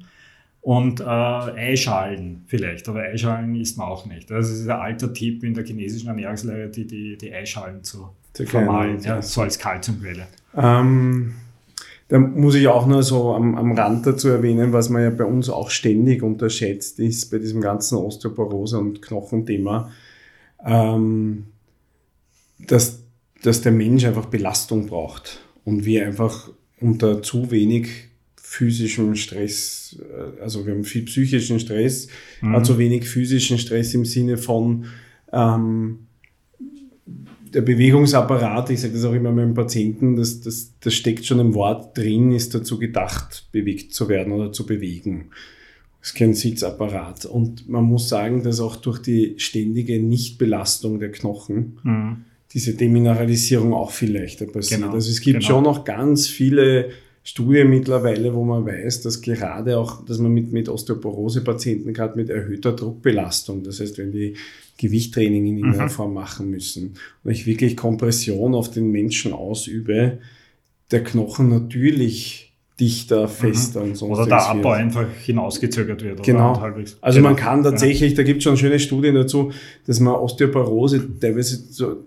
Und 0.63 1.01
äh, 1.01 1.05
Eischalen 1.05 2.43
vielleicht, 2.47 2.89
aber 2.89 3.03
Eischalen 3.03 3.55
isst 3.55 3.79
man 3.79 3.87
auch 3.87 4.07
nicht. 4.07 4.31
Das 4.31 4.51
ist 4.51 4.67
ein 4.69 4.81
alter 4.81 5.13
Tipp 5.13 5.45
in 5.45 5.55
der 5.55 5.65
chinesischen 5.65 6.09
Ernährungslehre, 6.09 6.69
die, 6.69 6.87
die, 6.87 7.17
die 7.17 7.33
Eischalen 7.33 7.85
zu 7.85 8.11
vermahlen, 8.33 8.99
ja, 9.01 9.23
so 9.23 9.43
als 9.43 9.59
Kalziumquelle. 9.59 10.27
Ähm 10.57 11.35
da 12.09 12.19
muss 12.19 12.55
ich 12.55 12.69
auch 12.69 12.87
nur 12.87 13.03
so 13.03 13.35
am, 13.35 13.57
am 13.57 13.73
Rand 13.73 14.07
dazu 14.07 14.29
erwähnen, 14.29 14.73
was 14.73 14.91
man 14.91 15.03
ja 15.03 15.11
bei 15.11 15.25
uns 15.25 15.49
auch 15.49 15.71
ständig 15.71 16.23
unterschätzt 16.23 17.01
ist, 17.01 17.31
bei 17.31 17.39
diesem 17.39 17.61
ganzen 17.61 17.99
Osteoporose- 17.99 18.79
und 18.79 19.03
Knochenthema, 19.03 19.91
ähm, 20.65 21.47
dass, 22.59 23.03
dass 23.43 23.61
der 23.63 23.73
Mensch 23.73 24.05
einfach 24.05 24.27
Belastung 24.27 24.87
braucht 24.87 25.41
und 25.65 25.85
wir 25.85 26.07
einfach 26.07 26.51
unter 26.81 27.23
zu 27.23 27.51
wenig 27.51 27.89
physischem 28.37 29.17
Stress, 29.17 29.99
äh, 30.01 30.41
also 30.41 30.65
wir 30.65 30.75
haben 30.75 30.85
viel 30.85 31.03
psychischen 31.03 31.59
Stress, 31.59 32.07
mhm. 32.41 32.55
aber 32.55 32.63
zu 32.63 32.79
wenig 32.79 33.09
physischen 33.09 33.59
Stress 33.59 33.93
im 33.95 34.05
Sinne 34.05 34.39
von 34.39 34.85
ähm, 35.33 36.07
der 37.57 37.63
Bewegungsapparat, 37.63 38.69
ich 38.69 38.83
sage 38.83 38.93
das 38.93 39.05
auch 39.07 39.15
immer 39.15 39.33
meinen 39.33 39.55
Patienten, 39.55 40.15
das, 40.15 40.43
das, 40.43 40.75
das 40.79 40.93
steckt 40.93 41.25
schon 41.25 41.41
im 41.41 41.55
Wort 41.55 41.97
drin, 41.97 42.33
ist 42.33 42.55
dazu 42.55 42.79
gedacht, 42.79 43.49
bewegt 43.51 43.95
zu 43.95 44.11
werden 44.11 44.35
oder 44.35 44.53
zu 44.53 44.67
bewegen. 44.67 45.31
Es 46.03 46.09
ist 46.09 46.17
kein 46.17 46.35
Sitzapparat. 46.35 47.25
Und 47.25 47.67
man 47.67 47.85
muss 47.85 48.11
sagen, 48.11 48.43
dass 48.43 48.61
auch 48.61 48.77
durch 48.77 48.99
die 48.99 49.37
ständige 49.39 49.99
Nichtbelastung 49.99 51.01
der 51.01 51.11
Knochen 51.11 51.79
mhm. 51.83 52.17
diese 52.53 52.75
Demineralisierung 52.75 53.73
auch 53.73 53.91
viel 53.91 54.15
leichter 54.15 54.45
passiert. 54.45 54.83
Genau, 54.83 54.93
also 54.93 55.11
es 55.11 55.23
gibt 55.23 55.41
genau. 55.41 55.49
schon 55.49 55.65
noch 55.65 55.87
ganz 55.87 56.27
viele 56.27 56.91
Studien 57.25 57.71
mittlerweile, 57.71 58.35
wo 58.35 58.45
man 58.45 58.67
weiß, 58.67 59.01
dass 59.01 59.23
gerade 59.23 59.79
auch, 59.79 60.05
dass 60.05 60.19
man 60.19 60.31
mit, 60.31 60.53
mit 60.53 60.69
Osteoporose-Patienten 60.69 61.95
gerade 61.95 62.17
mit 62.17 62.29
erhöhter 62.29 62.73
Druckbelastung, 62.73 63.63
das 63.63 63.81
heißt, 63.81 63.97
wenn 63.97 64.13
die 64.13 64.35
Gewichttraining 64.77 65.47
in 65.47 65.59
irgendeiner 65.59 65.85
mhm. 65.85 65.91
Form 65.91 66.15
machen 66.15 66.51
müssen 66.51 66.95
und 67.25 67.31
ich 67.31 67.47
wirklich 67.47 67.77
Kompression 67.77 68.55
auf 68.55 68.71
den 68.71 68.91
Menschen 68.91 69.33
ausübe, 69.33 70.19
der 70.91 71.03
Knochen 71.03 71.49
natürlich 71.49 72.47
dichter, 72.79 73.25
mhm. 73.25 73.31
fester 73.31 73.81
mhm. 73.81 73.87
und 73.87 73.97
so. 73.97 74.07
Oder 74.07 74.27
der 74.27 74.47
Abbau 74.47 74.71
wird. 74.71 74.79
einfach 74.79 75.07
hinausgezögert 75.25 76.03
wird. 76.03 76.23
Genau. 76.23 76.61
Also 77.01 77.21
man 77.21 77.37
kann 77.37 77.63
tatsächlich, 77.63 78.15
da 78.15 78.23
gibt 78.23 78.39
es 78.39 78.45
schon 78.45 78.57
schöne 78.57 78.79
Studien 78.79 79.15
dazu, 79.15 79.53
dass 79.87 80.01
man 80.01 80.15
Osteoporose 80.15 81.19
teilweise 81.19 81.57
so, 81.71 82.05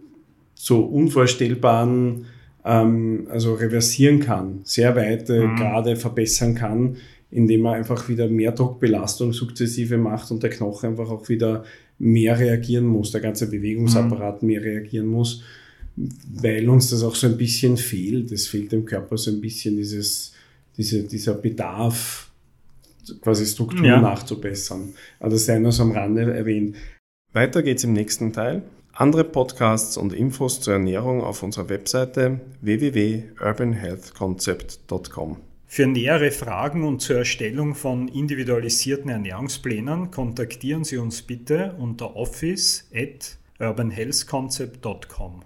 so 0.54 0.82
unvorstellbaren 0.82 2.26
ähm, 2.66 3.28
also 3.30 3.56
reversieren 3.56 4.20
kann, 4.20 4.62
sehr 4.64 4.96
weit 4.96 5.30
äh, 5.30 5.48
mhm. 5.48 5.56
gerade 5.56 5.96
verbessern 5.96 6.56
kann, 6.56 6.98
indem 7.32 7.62
man 7.62 7.76
einfach 7.76 8.10
wieder 8.10 8.28
mehr 8.28 8.52
Druckbelastung 8.52 9.34
sukzessive 9.34 9.98
macht 9.98 10.32
und 10.32 10.42
der 10.42 10.50
Knochen 10.50 10.90
einfach 10.90 11.10
auch 11.10 11.30
wieder 11.30 11.64
mehr 12.00 12.40
reagieren 12.40 12.86
muss, 12.86 13.12
der 13.12 13.22
ganze 13.22 13.48
Bewegungsapparat 13.50 14.42
mhm. 14.42 14.48
mehr 14.48 14.64
reagieren 14.64 15.06
muss, 15.08 15.44
weil 15.96 16.68
uns 16.70 16.90
das 16.90 17.04
auch 17.04 17.16
so 17.16 17.28
ein 17.28 17.38
bisschen 17.38 17.78
fehlt. 17.78 18.32
Es 18.32 18.48
fehlt 18.48 18.72
dem 18.72 18.86
Körper 18.86 19.16
so 19.18 19.30
ein 19.32 19.42
bisschen 19.42 19.78
dieses, 19.78 20.34
diese, 20.78 21.04
dieser 21.04 21.36
Bedarf, 21.36 22.32
quasi 23.22 23.46
Struktur 23.46 23.86
ja. 23.86 24.02
nachzubessern. 24.02 24.94
Aber 25.20 25.30
das 25.32 25.46
sei 25.46 25.60
nur 25.60 25.72
so 25.72 25.84
am 25.84 25.92
Rande 25.92 26.34
erwähnt. 26.34 26.76
Weiter 27.34 27.62
geht's 27.62 27.84
im 27.84 27.94
nächsten 27.94 28.34
Teil. 28.34 28.64
Andere 28.94 29.24
Podcasts 29.24 29.98
und 29.98 30.14
Infos 30.14 30.62
zur 30.62 30.74
Ernährung 30.74 31.22
auf 31.22 31.44
unserer 31.44 31.70
Webseite 31.70 32.40
www.urbanhealthconcept.com. 32.62 35.49
Für 35.72 35.86
nähere 35.86 36.32
Fragen 36.32 36.84
und 36.84 37.00
zur 37.00 37.18
Erstellung 37.20 37.76
von 37.76 38.08
individualisierten 38.08 39.12
Ernährungsplänen 39.12 40.10
kontaktieren 40.10 40.84
Sie 40.84 40.98
uns 40.98 41.22
bitte 41.22 41.76
unter 41.78 42.16
office 42.16 42.90
at 42.92 43.38
urbanhealthconcept.com. 43.60 45.44